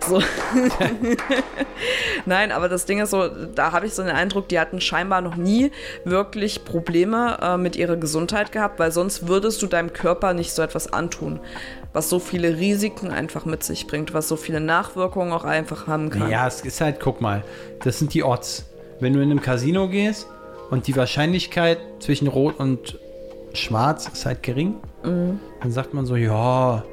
[0.07, 0.23] So.
[2.27, 5.21] Nein, aber das Ding ist so, da habe ich so den Eindruck, die hatten scheinbar
[5.21, 5.73] noch nie
[6.05, 10.63] wirklich Probleme äh, mit ihrer Gesundheit gehabt, weil sonst würdest du deinem Körper nicht so
[10.63, 11.41] etwas antun,
[11.93, 16.11] was so viele Risiken einfach mit sich bringt, was so viele Nachwirkungen auch einfach haben
[16.11, 16.31] kann.
[16.31, 17.43] Ja, es ist halt, guck mal,
[17.83, 18.67] das sind die Odds.
[19.01, 20.27] Wenn du in einem Casino gehst
[20.71, 22.99] und die Wahrscheinlichkeit zwischen Rot und
[23.55, 26.85] Schwarz ist halt gering, dann sagt man so, ja,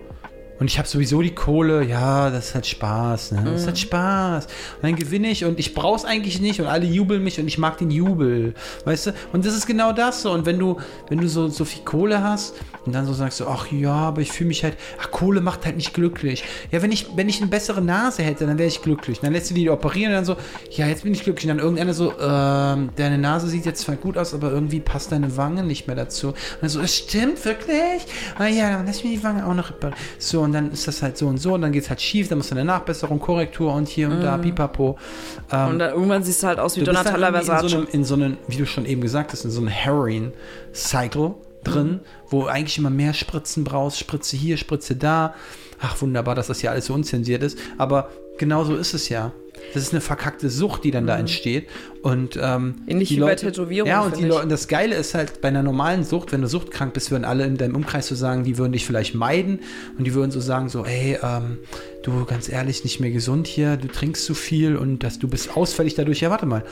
[0.59, 3.43] und ich habe sowieso die Kohle, ja, das ist halt Spaß, ne?
[3.43, 4.45] Das ist halt Spaß.
[4.45, 7.57] Und dann gewinne ich und ich brauch's eigentlich nicht und alle jubeln mich und ich
[7.57, 8.53] mag den Jubel,
[8.85, 9.13] weißt du?
[9.33, 10.31] Und das ist genau das so.
[10.31, 10.77] Und wenn du,
[11.09, 14.21] wenn du so, so viel Kohle hast und dann so sagst du, ach ja, aber
[14.21, 16.45] ich fühle mich halt, ach, Kohle macht halt nicht glücklich.
[16.71, 19.19] Ja, wenn ich, wenn ich eine bessere Nase hätte, dann wäre ich glücklich.
[19.19, 20.37] dann lässt du die operieren und dann so,
[20.71, 21.51] ja, jetzt bin ich glücklich.
[21.51, 25.11] Und dann irgendeiner so, ähm, deine Nase sieht jetzt zwar gut aus, aber irgendwie passt
[25.11, 26.29] deine Wange nicht mehr dazu.
[26.29, 28.05] Und dann so, es stimmt wirklich?
[28.37, 29.99] Ah ja, dann lass mir die Wange auch noch reparieren.
[30.17, 32.29] So, und dann ist das halt so und so und dann geht es halt schief,
[32.29, 34.97] dann musst du eine Nachbesserung, Korrektur und hier und da, pipapo.
[35.51, 37.71] Ähm, Und dann irgendwann siehst du halt aus wie Donatella irgendwie in Versace.
[37.71, 41.35] so, einem, in so einem, wie du schon eben gesagt hast, in so einem Heroin-Cycle
[41.63, 45.33] drin, wo du eigentlich immer mehr Spritzen brauchst, Spritze hier, Spritze da.
[45.81, 47.57] Ach, wunderbar, dass das ja alles so unzensiert ist.
[47.77, 49.31] Aber genau so ist es ja.
[49.73, 51.67] Das ist eine verkackte Sucht, die dann da entsteht.
[52.01, 54.23] Und ähm, Ähnlich die wie bei Leute, Tätowierungen, Ja, und, die.
[54.23, 57.25] Leute, und das Geile ist halt, bei einer normalen Sucht, wenn du suchtkrank bist, würden
[57.25, 59.59] alle in deinem Umkreis so sagen, die würden dich vielleicht meiden
[59.97, 61.57] und die würden so sagen, so, ey, ähm,
[62.03, 65.57] du, ganz ehrlich, nicht mehr gesund hier, du trinkst zu viel und dass du bist
[65.57, 66.63] ausfällig dadurch, ja, warte mal.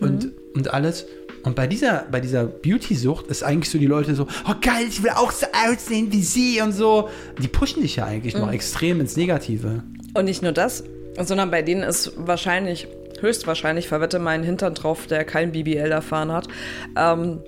[0.00, 0.30] Und, Mhm.
[0.54, 1.06] und alles.
[1.44, 5.02] Und bei dieser, bei dieser Beauty-Sucht ist eigentlich so die Leute so, oh geil, ich
[5.02, 7.08] will auch so aussehen wie sie und so.
[7.42, 8.40] Die pushen dich ja eigentlich Mhm.
[8.42, 9.82] noch extrem ins Negative.
[10.14, 10.84] Und nicht nur das,
[11.18, 12.88] sondern bei denen ist wahrscheinlich,
[13.20, 16.48] höchstwahrscheinlich, verwette meinen Hintern drauf, der kein BBL erfahren hat,
[16.96, 17.40] ähm,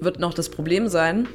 [0.00, 1.26] wird noch das Problem sein,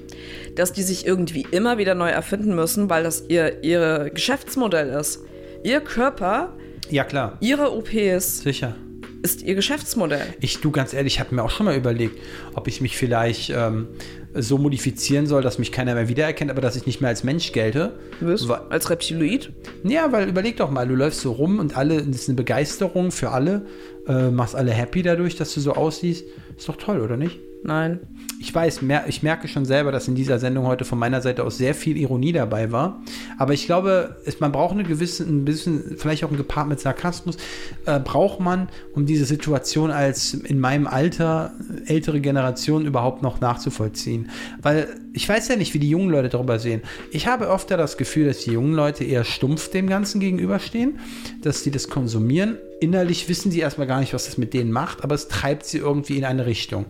[0.56, 5.24] dass die sich irgendwie immer wieder neu erfinden müssen, weil das ihr, ihr Geschäftsmodell ist.
[5.64, 6.54] Ihr Körper,
[6.89, 8.76] Ja, klar, ihre OPs sicher.
[9.24, 10.22] Ist ihr Geschäftsmodell.
[10.39, 12.17] Ich, du, ganz ehrlich, ich habe mir auch schon mal überlegt,
[12.53, 13.88] ob ich mich vielleicht ähm,
[14.34, 17.51] so modifizieren soll, dass mich keiner mehr wiedererkennt, aber dass ich nicht mehr als Mensch
[17.51, 17.99] gelte.
[18.19, 19.51] Wirst Wa- als Reptiloid.
[19.84, 23.11] Ja, weil überleg doch mal, du läufst so rum und alle, das ist eine Begeisterung
[23.11, 23.65] für alle,
[24.07, 26.26] äh, machst alle happy dadurch, dass du so aussiehst.
[26.57, 27.39] Ist doch toll, oder nicht?
[27.64, 27.99] Nein.
[28.39, 31.43] Ich weiß, mer ich merke schon selber, dass in dieser Sendung heute von meiner Seite
[31.43, 33.03] aus sehr viel Ironie dabei war.
[33.38, 36.80] Aber ich glaube, es, man braucht eine gewisse, ein bisschen, vielleicht auch ein gepaart mit
[36.80, 37.38] Sarkasmus,
[37.86, 41.53] äh, braucht man, um diese Situation als in meinem Alter
[41.86, 44.32] ältere Generation überhaupt noch nachzuvollziehen.
[44.64, 46.82] Weil ich weiß ja nicht, wie die jungen Leute darüber sehen.
[47.12, 50.97] Ich habe öfter das Gefühl, dass die jungen Leute eher stumpf dem Ganzen gegenüberstehen,
[51.43, 52.57] dass sie das konsumieren.
[52.82, 55.77] Innerlich wissen sie erstmal gar nicht, was das mit denen macht, aber es treibt sie
[55.77, 56.88] irgendwie in eine Richtung.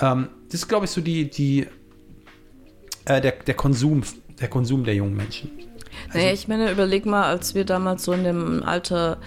[0.00, 1.66] Ähm, das ist, glaube ich, so die, die
[3.04, 4.02] äh, der, der Konsum,
[4.40, 5.50] der Konsum der jungen Menschen.
[6.08, 9.18] Also nee, ich meine, überleg mal, als wir damals so in dem Alter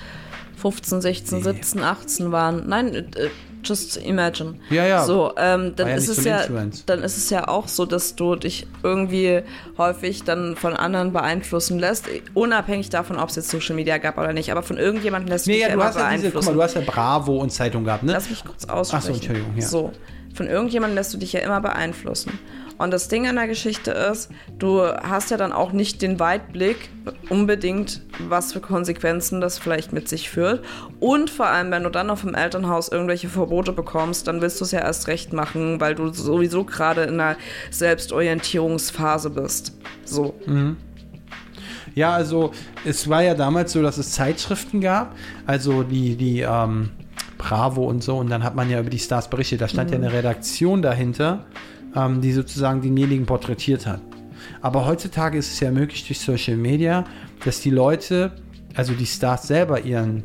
[0.57, 1.43] 15, 16, Nee.
[1.45, 2.67] 17, 18 waren.
[2.67, 3.29] Nein, äh,
[3.63, 4.55] just imagine.
[4.69, 5.03] Ja, ja.
[5.05, 6.85] So, ähm, dann ja ist es ja, Influence.
[6.85, 9.41] dann ist es ja auch so, dass du dich irgendwie
[9.77, 14.33] häufig dann von anderen beeinflussen lässt, unabhängig davon, ob es jetzt Social Media gab oder
[14.33, 14.51] nicht.
[14.51, 16.45] Aber von irgendjemandem lässt du Nee, dich ja, du hast ja diese, guck beeinflussen.
[16.47, 18.13] mal, du hast ja Bravo und Zeitung gehabt, ne?
[18.13, 19.01] Lass mich kurz aussprechen.
[19.03, 19.61] Ach so, Entschuldigung, ja.
[19.67, 19.91] So,
[20.33, 22.39] von irgendjemandem lässt du dich ja immer beeinflussen.
[22.81, 26.89] Und das Ding an der Geschichte ist, du hast ja dann auch nicht den Weitblick
[27.29, 30.65] unbedingt, was für Konsequenzen das vielleicht mit sich führt.
[30.99, 34.65] Und vor allem, wenn du dann auf dem Elternhaus irgendwelche Verbote bekommst, dann willst du
[34.65, 37.37] es ja erst recht machen, weil du sowieso gerade in einer
[37.69, 39.77] Selbstorientierungsphase bist.
[40.03, 40.33] So.
[41.93, 42.51] Ja, also
[42.83, 45.15] es war ja damals so, dass es Zeitschriften gab,
[45.45, 46.89] also die, die ähm,
[47.37, 49.61] Bravo und so, und dann hat man ja über die Stars berichtet.
[49.61, 51.45] Da stand ja eine Redaktion dahinter,
[51.95, 54.01] ähm, die sozusagen denjenigen porträtiert hat.
[54.61, 57.05] Aber heutzutage ist es ja möglich durch Social Media,
[57.43, 58.31] dass die Leute,
[58.75, 60.23] also die Stars selber ihren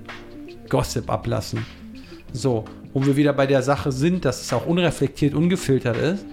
[0.68, 1.64] Gossip ablassen.
[2.32, 6.24] So, wo wir wieder bei der Sache sind, dass es auch unreflektiert, ungefiltert ist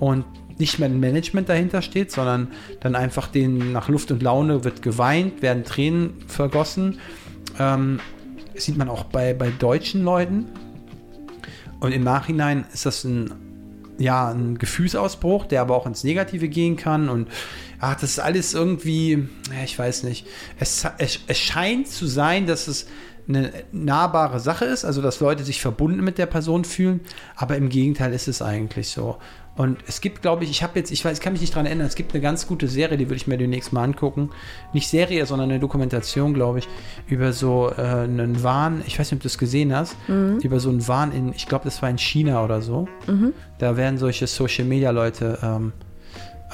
[0.00, 0.24] und
[0.58, 2.48] nicht mehr ein Management dahinter steht, sondern
[2.80, 6.98] dann einfach denen nach Luft und Laune wird geweint, werden Tränen vergossen.
[7.58, 8.00] Ähm,
[8.54, 10.46] sieht man auch bei, bei deutschen Leuten.
[11.80, 13.32] Und im Nachhinein ist das ein,
[13.98, 17.08] ja, ein Gefühlsausbruch, der aber auch ins Negative gehen kann.
[17.08, 17.28] Und
[17.80, 19.28] ach, das ist alles irgendwie,
[19.64, 20.26] ich weiß nicht.
[20.58, 22.86] Es, es, es scheint zu sein, dass es
[23.28, 27.00] eine nahbare Sache ist, also dass Leute sich verbunden mit der Person fühlen,
[27.36, 29.18] aber im Gegenteil ist es eigentlich so.
[29.54, 31.66] Und es gibt, glaube ich, ich habe jetzt, ich weiß, ich kann mich nicht dran
[31.66, 34.30] erinnern, es gibt eine ganz gute Serie, die würde ich mir demnächst mal angucken.
[34.72, 36.68] Nicht Serie, sondern eine Dokumentation, glaube ich,
[37.06, 39.96] über so äh, einen Wahn, ich weiß nicht, ob du es gesehen hast,
[40.42, 42.88] über so einen Wahn in, ich glaube, das war in China oder so.
[43.58, 45.72] Da werden solche Social Media Leute, ähm,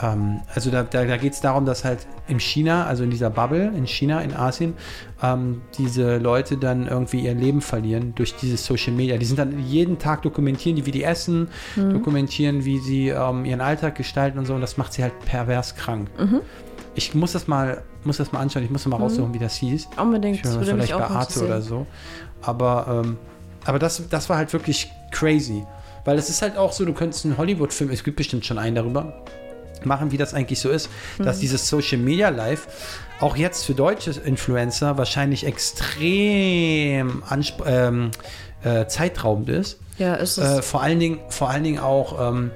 [0.03, 3.30] ähm, also da, da, da geht es darum, dass halt in China, also in dieser
[3.30, 4.74] Bubble, in China, in Asien,
[5.22, 9.16] ähm, diese Leute dann irgendwie ihr Leben verlieren durch dieses Social Media.
[9.16, 11.49] Die sind dann jeden Tag dokumentieren, die, wie die essen,
[11.92, 14.55] dokumentieren, wie sie ähm, ihren Alltag gestalten und so.
[14.55, 16.09] Und das macht sie halt pervers krank.
[16.94, 18.64] Ich muss das mal, muss das mal anschauen.
[18.64, 19.88] Ich muss mal raussuchen, wie das hieß.
[19.96, 21.86] Unbedingt, Ich das würde mich vielleicht bei auch Arte oder so.
[22.42, 23.16] Aber, ähm,
[23.64, 25.64] aber das, das war halt wirklich crazy.
[26.05, 28.76] Weil es ist halt auch so, du könntest einen Hollywood-Film, es gibt bestimmt schon einen
[28.76, 29.24] darüber,
[29.87, 31.41] machen, wie das eigentlich so ist, dass Mhm.
[31.41, 32.66] dieses Social Media Live
[33.20, 38.11] auch jetzt für deutsche Influencer wahrscheinlich extrem ansp ähm,
[38.62, 39.79] äh, zeitraubend ist.
[39.99, 40.59] Ja, ist es.
[40.59, 42.51] Äh, vor, allen Dingen, vor allen Dingen auch ähm,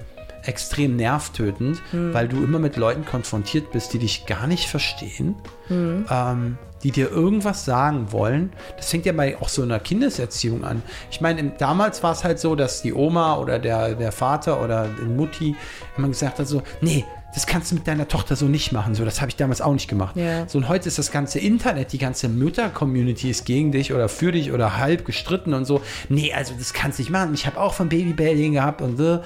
[0.45, 2.12] extrem nervtötend, Hm.
[2.14, 5.34] weil du immer mit Leuten konfrontiert bist, die dich gar nicht verstehen,
[5.68, 6.07] Hm.
[6.11, 8.53] ähm, die dir irgendwas sagen wollen.
[8.76, 10.82] Das fängt ja bei auch so einer Kindeserziehung an.
[11.12, 14.62] Ich meine, im- damals war es halt so, dass die Oma oder der, der Vater
[14.62, 15.55] oder die Mutti
[15.97, 18.95] immer gesagt hat so, nee, das kannst du mit deiner Tochter so nicht machen.
[18.95, 20.16] So, das habe ich damals auch nicht gemacht.
[20.16, 20.47] Ja.
[20.49, 24.32] So, und heute ist das ganze Internet, die ganze Mütter-Community ist gegen dich oder für
[24.32, 25.80] dich oder halb gestritten und so.
[26.11, 27.32] Nee, also das kannst du nicht machen.
[27.32, 29.20] Ich habe auch von Babybelling gehabt und so.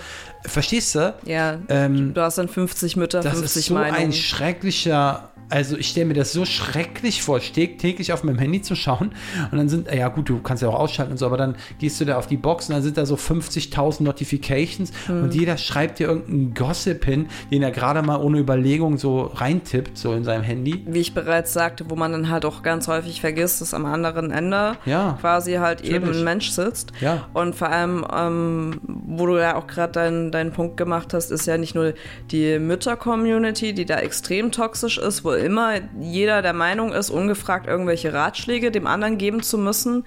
[0.46, 1.14] Verstehst du?
[1.24, 3.94] ja, Ähm, du hast dann 50 Mütter, das 50 ist so Meinungen.
[3.96, 8.74] ein schrecklicher, also ich stelle mir das so schrecklich vor, täglich auf meinem Handy zu
[8.74, 9.12] schauen
[9.50, 12.00] und dann sind, ja gut, du kannst ja auch ausschalten und so, aber dann gehst
[12.00, 15.24] du da auf die Box und dann sind da so 50.000 Notifications Hm.
[15.24, 19.96] und jeder schreibt dir irgendeinen Gossip hin, den er gerade mal ohne Überlegung so reintippt,
[19.98, 20.82] so in seinem Handy.
[20.86, 24.30] wie ich bereits sagte, wo man dann halt auch ganz häufig vergisst, dass am anderen
[24.30, 26.18] Ende Ja, quasi halt eben natürlich.
[26.18, 26.92] ein Mensch sitzt.
[27.00, 27.28] Ja.
[27.34, 31.46] Und vor allem, ähm, wo du ja auch gerade deinen deinen Punkt gemacht hast, ist
[31.46, 31.94] ja nicht nur
[32.30, 38.12] die Mütter-Community, die da extrem toxisch ist, wo immer jeder der Meinung ist, ungefragt irgendwelche
[38.12, 40.04] Ratschläge dem anderen geben zu müssen,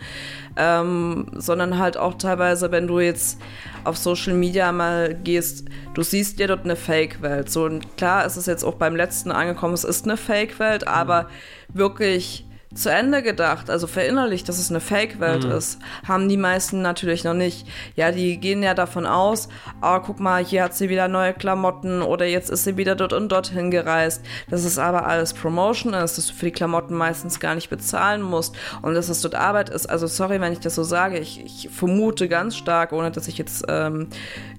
[0.57, 3.39] ähm, sondern halt auch teilweise, wenn du jetzt
[3.83, 7.49] auf Social Media mal gehst, du siehst dir dort eine Fake-Welt.
[7.49, 11.29] So, und klar ist es jetzt auch beim letzten angekommen, es ist eine Fake-Welt, aber
[11.73, 12.45] wirklich
[12.75, 17.33] zu Ende gedacht, also verinnerlicht, dass es eine Fake-Welt ist, haben die meisten natürlich noch
[17.33, 17.67] nicht.
[17.95, 19.49] Ja, die gehen ja davon aus,
[19.81, 23.13] ah, guck mal, hier hat sie wieder neue Klamotten oder jetzt ist sie wieder dort
[23.13, 24.23] und dorthin gereist.
[24.51, 28.21] Das ist aber alles Promotion ist, dass du für die Klamotten meistens gar nicht bezahlen
[28.21, 29.89] musst und dass es dort Arbeit ist.
[29.89, 33.39] Also sorry, wenn ich das so sage, ich, ich vermute ganz stark, ohne dass ich
[33.39, 34.09] jetzt ähm,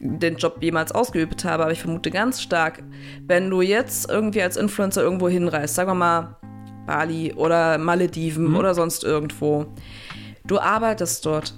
[0.00, 2.82] den Job jemals ausgeübt habe, aber ich vermute ganz stark,
[3.28, 6.39] wenn du jetzt irgendwie als Influencer irgendwo hinreist, sagen wir mal,
[6.91, 9.66] Bali oder Malediven oder sonst irgendwo.
[10.45, 11.55] Du arbeitest dort.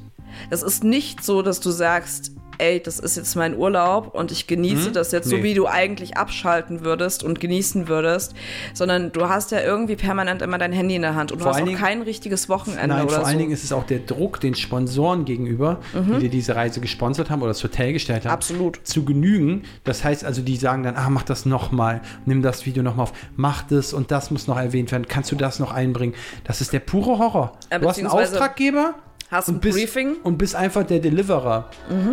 [0.51, 4.46] Es ist nicht so, dass du sagst, ey, das ist jetzt mein Urlaub und ich
[4.46, 5.42] genieße das jetzt so, Nee.
[5.42, 8.34] wie du eigentlich abschalten würdest und genießen würdest,
[8.72, 11.50] sondern du hast ja irgendwie permanent immer dein Handy in der Hand und du Vor
[11.50, 13.38] hast allen auch Dingen- kein richtiges Wochenende Nein, vor allen so.
[13.38, 17.42] Dingen ist es auch der Druck den Sponsoren gegenüber, die dir diese Reise gesponsert haben
[17.42, 18.32] oder das Hotel gestellt haben.
[18.32, 18.80] Absolut.
[18.84, 19.62] Zu genügen.
[19.84, 23.12] Das heißt also, die sagen dann, ah, mach das nochmal, nimm das Video nochmal auf,
[23.34, 26.14] mach das und das muss noch erwähnt werden, kannst du das noch einbringen?
[26.44, 27.58] Das ist der pure Horror.
[27.72, 28.94] Ja, du hast einen Auftraggeber
[29.33, 30.09] hast ein und bist, Briefing.
[30.11, 30.16] Mhm.
[30.22, 31.64] und bist einfach der Deliverer.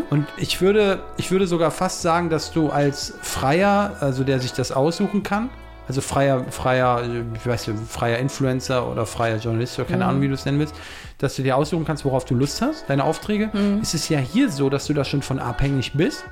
[0.10, 4.54] Und ich würde, ich würde sogar fast sagen, dass du als Freier, also der sich
[4.54, 5.50] das aussuchen kann,
[5.88, 7.02] also freier, freier,
[7.34, 9.92] ich weiß nicht, freier Influencer oder freier Journalist oder Mhm.
[9.92, 10.76] keine Ahnung, wie du es nennen willst,
[11.18, 13.50] dass du dir aussuchen kannst, worauf du Lust hast, deine Aufträge.
[13.54, 13.82] Mhm.
[13.82, 16.24] Ist es ja hier so, dass du da schon von abhängig bist.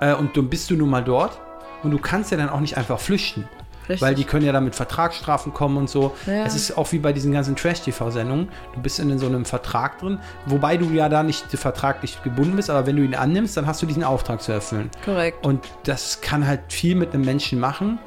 [0.00, 1.38] Äh, und dann bist du nun mal dort
[1.82, 3.46] und du kannst ja dann auch nicht einfach flüchten.
[3.88, 4.00] Richtig.
[4.00, 6.14] Weil die können ja dann mit Vertragsstrafen kommen und so.
[6.26, 6.44] Ja.
[6.44, 8.48] Es ist auch wie bei diesen ganzen Trash-TV-Sendungen.
[8.74, 12.70] Du bist in so einem Vertrag drin, wobei du ja da nicht vertraglich gebunden bist,
[12.70, 14.90] aber wenn du ihn annimmst, dann hast du diesen Auftrag zu erfüllen.
[15.04, 15.44] Korrekt.
[15.44, 17.98] Und das kann halt viel mit einem Menschen machen.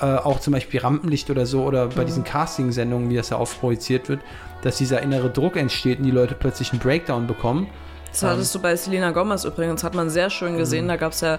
[0.00, 3.60] Äh, auch zum Beispiel Rampenlicht oder so oder bei diesen Casting-Sendungen, wie das ja oft
[3.60, 4.20] projiziert wird,
[4.62, 7.68] dass dieser innere Druck entsteht und die Leute plötzlich einen Breakdown bekommen.
[8.10, 10.86] Das hattest du bei Selena Gomez übrigens, hat man sehr schön gesehen.
[10.86, 10.88] Mhm.
[10.88, 11.38] Da gab es ja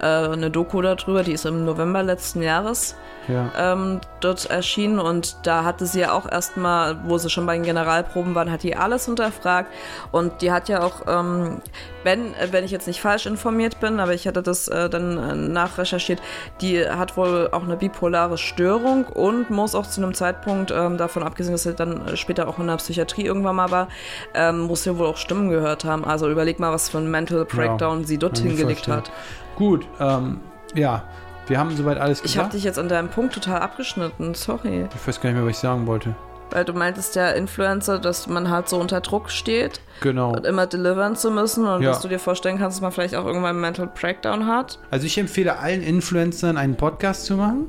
[0.00, 2.96] äh, eine Doku darüber, die ist im November letzten Jahres
[3.28, 3.50] Ja.
[3.58, 7.62] ähm, dort erschienen und da hatte sie ja auch erstmal, wo sie schon bei den
[7.62, 9.70] Generalproben waren, hat die alles hinterfragt
[10.12, 11.60] und die hat ja auch, ähm,
[12.04, 15.34] wenn, wenn ich jetzt nicht falsch informiert bin, aber ich hatte das äh, dann äh,
[15.34, 16.20] nachrecherchiert,
[16.60, 21.22] die hat wohl auch eine bipolare Störung und muss auch zu einem Zeitpunkt, ähm, davon
[21.22, 23.88] abgesehen, dass sie dann später auch in der Psychiatrie irgendwann mal war,
[24.34, 26.04] ähm, muss sie wohl auch Stimmen gehört haben.
[26.04, 29.10] Also überleg mal, was für ein Mental Breakdown sie dort hingelegt hat.
[29.56, 30.40] Gut, ähm,
[30.74, 31.04] ja,
[31.48, 32.54] wir haben soweit alles Ich habe gesagt.
[32.54, 34.86] dich jetzt an deinem Punkt total abgeschnitten, sorry.
[34.94, 36.14] Ich weiß gar nicht mehr, was ich sagen wollte.
[36.50, 40.32] Weil du meintest ja Influencer, dass man halt so unter Druck steht Genau.
[40.32, 41.90] und immer delivern zu müssen und Ja.
[41.90, 44.78] dass du dir vorstellen kannst, dass man vielleicht auch irgendwann einen Mental Breakdown hat.
[44.90, 47.66] Also ich empfehle allen Influencern einen Podcast zu machen,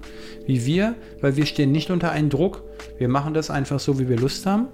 [0.48, 2.62] wie wir, weil wir stehen nicht unter einen Druck.
[2.98, 4.68] Wir machen das einfach so, wie wir Lust haben.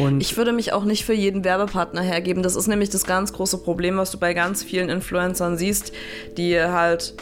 [0.00, 2.42] Und Ich würde mich auch nicht für jeden Werbepartner hergeben.
[2.42, 5.92] Das ist nämlich das ganz große Problem, was du bei ganz vielen Influencern siehst,
[6.36, 7.14] die halt,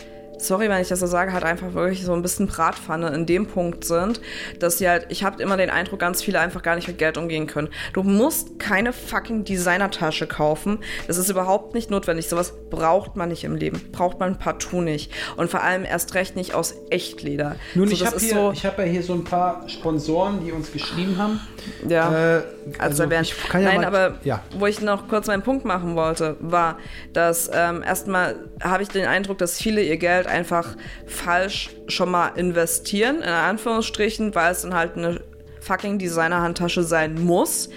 [0.42, 3.46] sorry, wenn ich das so sage, halt einfach wirklich so ein bisschen Bratpfanne in dem
[3.46, 4.20] Punkt sind,
[4.58, 7.16] dass sie halt, ich habe immer den Eindruck, ganz viele einfach gar nicht mit Geld
[7.16, 7.68] umgehen können.
[7.92, 10.78] Du musst keine fucking Designertasche kaufen.
[11.06, 12.28] Das ist überhaupt nicht notwendig.
[12.28, 13.80] Sowas braucht man nicht im Leben.
[13.92, 15.12] Braucht man partout nicht.
[15.36, 17.56] Und vor allem erst recht nicht aus Echtleder.
[17.74, 21.18] nun, So, ich habe so, hab ja hier so ein paar Sponsoren, die uns geschrieben
[21.18, 21.40] haben.
[21.88, 22.38] ja.
[22.38, 22.42] Äh,
[22.78, 24.42] Also, ich kann ja Nein, aber ja.
[24.56, 26.78] wo ich noch kurz meinen Punkt machen wollte, war,
[27.12, 32.28] dass ähm, erstmal habe ich den Eindruck, dass viele ihr Geld einfach falsch schon mal
[32.36, 35.20] investieren, in Anführungsstrichen, weil es dann halt eine
[35.62, 37.68] fucking Designer-Handtasche sein muss.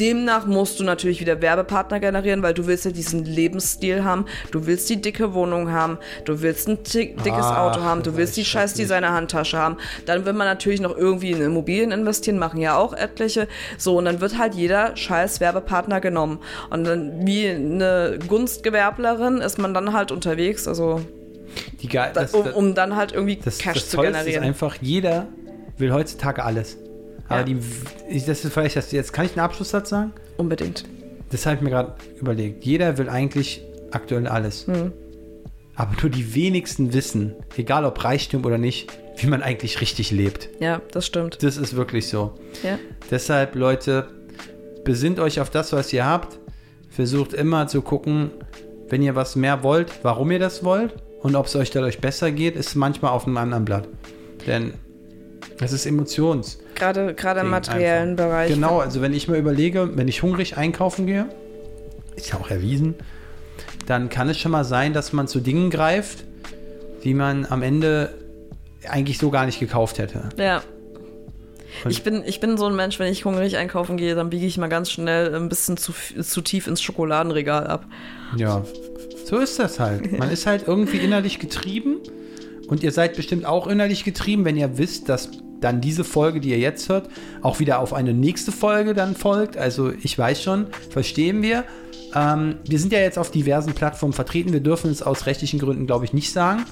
[0.00, 4.66] Demnach musst du natürlich wieder Werbepartner generieren, weil du willst ja diesen Lebensstil haben, du
[4.66, 8.30] willst die dicke Wohnung haben, du willst ein dick- dickes Ach, Auto haben, du willst
[8.32, 8.74] ist die scheiß.
[8.74, 9.76] Designer-Handtasche haben.
[10.06, 13.48] Dann will man natürlich noch irgendwie in Immobilien investieren, machen ja auch etliche.
[13.76, 16.38] So, und dann wird halt jeder scheiß Werbepartner genommen.
[16.70, 21.00] Und dann wie eine Gunstgewerblerin ist man dann halt unterwegs, also
[21.82, 24.44] Die geil, das, um, um dann halt irgendwie das, Cash das zu Tollste ist generieren.
[24.44, 25.26] einfach, jeder
[25.76, 26.76] will heutzutage alles.
[27.28, 27.58] Aber die,
[28.08, 30.12] ich, das ist vielleicht, das, jetzt kann ich einen Abschlusssatz sagen?
[30.36, 30.84] Unbedingt.
[31.30, 32.64] Das habe ich mir gerade überlegt.
[32.64, 34.66] Jeder will eigentlich aktuell alles.
[34.66, 34.92] Hm.
[35.74, 40.48] Aber nur die wenigsten wissen, egal ob Reichtum oder nicht, wie man eigentlich richtig lebt.
[40.58, 41.42] Ja, das stimmt.
[41.42, 42.32] Das ist wirklich so.
[42.62, 42.78] Ja.
[43.10, 44.08] Deshalb, Leute,
[44.84, 46.38] besinnt euch auf das, was ihr habt.
[46.90, 48.30] Versucht immer zu gucken,
[48.88, 50.94] wenn ihr was mehr wollt, warum ihr das wollt.
[51.20, 53.88] Und ob es euch dadurch besser geht, ist manchmal auf einem anderen Blatt.
[54.46, 54.72] Denn
[55.60, 56.58] es ist Emotions.
[56.74, 58.26] Gerade, gerade im materiellen einfach.
[58.26, 58.52] Bereich.
[58.52, 61.26] Genau, also wenn ich mir überlege, wenn ich hungrig einkaufen gehe,
[62.16, 62.94] ist ja auch erwiesen,
[63.86, 66.24] dann kann es schon mal sein, dass man zu Dingen greift,
[67.04, 68.14] die man am Ende
[68.88, 70.28] eigentlich so gar nicht gekauft hätte.
[70.36, 70.62] Ja.
[71.84, 74.46] Und- Ich bin, ich bin so ein Mensch, wenn ich hungrig einkaufen gehe, dann biege
[74.46, 75.92] ich mal ganz schnell ein bisschen zu,
[76.22, 77.86] zu tief ins Schokoladenregal ab.
[78.36, 78.64] Ja,
[79.24, 80.18] so ist das halt.
[80.18, 81.98] Man ist halt irgendwie innerlich getrieben
[82.68, 85.30] und ihr seid bestimmt auch innerlich getrieben, wenn ihr wisst, dass
[85.60, 87.08] dann diese Folge, die ihr jetzt hört,
[87.42, 89.56] auch wieder auf eine nächste Folge dann folgt.
[89.56, 91.64] Also ich weiß schon, verstehen wir.
[92.14, 94.52] Ähm, wir sind ja jetzt auf diversen Plattformen vertreten.
[94.52, 96.64] Wir dürfen es aus rechtlichen Gründen, glaube ich, nicht sagen,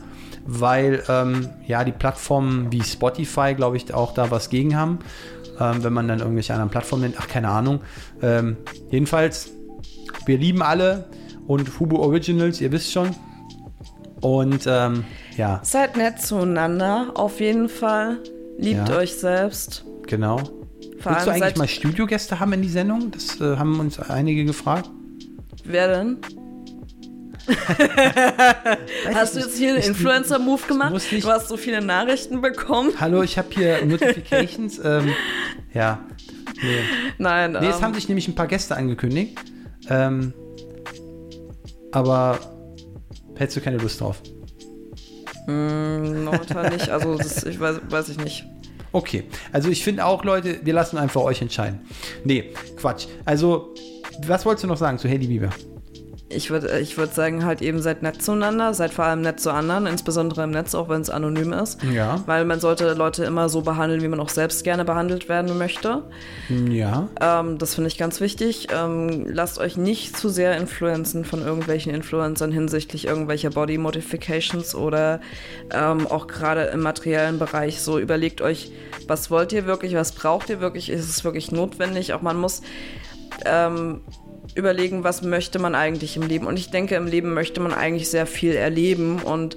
[0.47, 4.99] weil ähm, ja die Plattformen wie Spotify, glaube ich, auch da was gegen haben.
[5.59, 7.17] Ähm, wenn man dann irgendwelche anderen Plattformen nennt.
[7.19, 7.81] Ach, keine Ahnung.
[8.23, 8.57] Ähm,
[8.91, 9.51] jedenfalls,
[10.27, 11.07] wir lieben alle
[11.47, 13.15] und Hubo Originals, ihr wisst schon.
[14.21, 15.05] Und ähm,
[15.37, 18.19] ja, Seid nett zueinander, auf jeden Fall.
[18.59, 18.97] Liebt Ja.
[18.97, 19.85] euch selbst.
[20.07, 20.39] genau.
[21.01, 23.11] Vor Willst du eigentlich mal Studiogäste haben in die Sendung?
[23.11, 24.91] Das äh, haben uns einige gefragt.
[25.65, 26.19] Wer denn?
[29.15, 30.95] Hast du jetzt hier einen Influencer-Move gemacht?
[31.23, 32.93] Du hast so viele Nachrichten bekommen?
[32.99, 34.81] Hallo, ich habe hier Notifications.
[34.85, 35.13] ähm,
[35.73, 36.01] ja.
[36.63, 36.79] Nee.
[37.19, 39.39] Nein, nee, es ähm, haben sich nämlich ein paar Gäste angekündigt.
[39.89, 40.33] Ähm,
[41.93, 42.39] aber
[43.37, 44.21] hättest du keine Lust drauf?
[45.47, 46.89] Mh, momentan nicht.
[46.89, 48.45] Also, das, ich weiß, weiß ich nicht.
[48.93, 51.81] Okay, also ich finde auch, Leute, wir lassen einfach euch entscheiden.
[52.25, 53.07] Nee, Quatsch.
[53.25, 53.75] Also,
[54.27, 55.51] was wolltest du noch sagen zu Haley Bieber?
[56.29, 59.53] Ich würde ich würd sagen, halt eben seid nett zueinander, seid vor allem nett zu
[59.53, 61.83] anderen, insbesondere im Netz, auch wenn es anonym ist.
[61.85, 62.21] Ja.
[62.27, 66.03] Weil man sollte Leute immer so behandeln, wie man auch selbst gerne behandelt werden möchte.
[66.69, 67.09] Ja.
[67.21, 68.67] Ähm, das finde ich ganz wichtig.
[68.75, 75.21] Ähm, lasst euch nicht zu sehr influenzen von irgendwelchen Influencern hinsichtlich irgendwelcher Body Modifications oder
[75.73, 77.81] ähm, auch gerade im materiellen Bereich.
[77.81, 78.73] So überlegt euch,
[79.07, 82.15] was wollt ihr wirklich, was braucht ihr wirklich, ist es wirklich notwendig?
[82.15, 82.63] Auch man muss
[83.45, 84.01] ähm,
[84.55, 86.47] überlegen, was möchte man eigentlich im Leben.
[86.47, 89.21] Und ich denke, im Leben möchte man eigentlich sehr viel erleben.
[89.23, 89.57] Und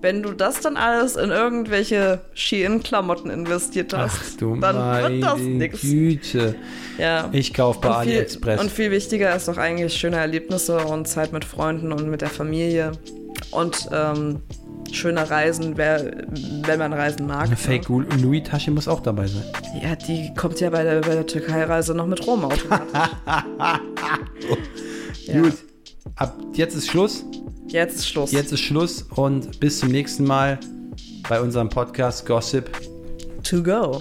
[0.00, 5.38] wenn du das dann alles in irgendwelche Shein-Klamotten investiert hast, Ach du dann wird das
[5.40, 5.80] nix.
[5.80, 6.54] Güte.
[6.98, 7.28] Ja.
[7.32, 8.60] Ich kaufe bei Und viel, AliExpress.
[8.60, 12.30] und viel wichtiger ist doch eigentlich schöne Erlebnisse und Zeit mit Freunden und mit der
[12.30, 12.92] Familie.
[13.50, 14.42] Und ähm,
[14.94, 16.26] schöne Reisen, wer,
[16.62, 17.46] wenn man reisen mag.
[17.46, 19.42] Eine Fake Louis-Tasche muss auch dabei sein.
[19.82, 23.10] Ja, die kommt ja bei der, bei der Türkei-Reise noch mit Rom automatisch.
[25.26, 25.40] Ja.
[25.42, 25.54] Gut.
[26.14, 27.24] Ab jetzt ist Schluss.
[27.66, 28.30] Jetzt ist Schluss.
[28.30, 30.60] Jetzt ist Schluss und bis zum nächsten Mal
[31.28, 32.70] bei unserem Podcast Gossip.
[33.42, 34.00] to go.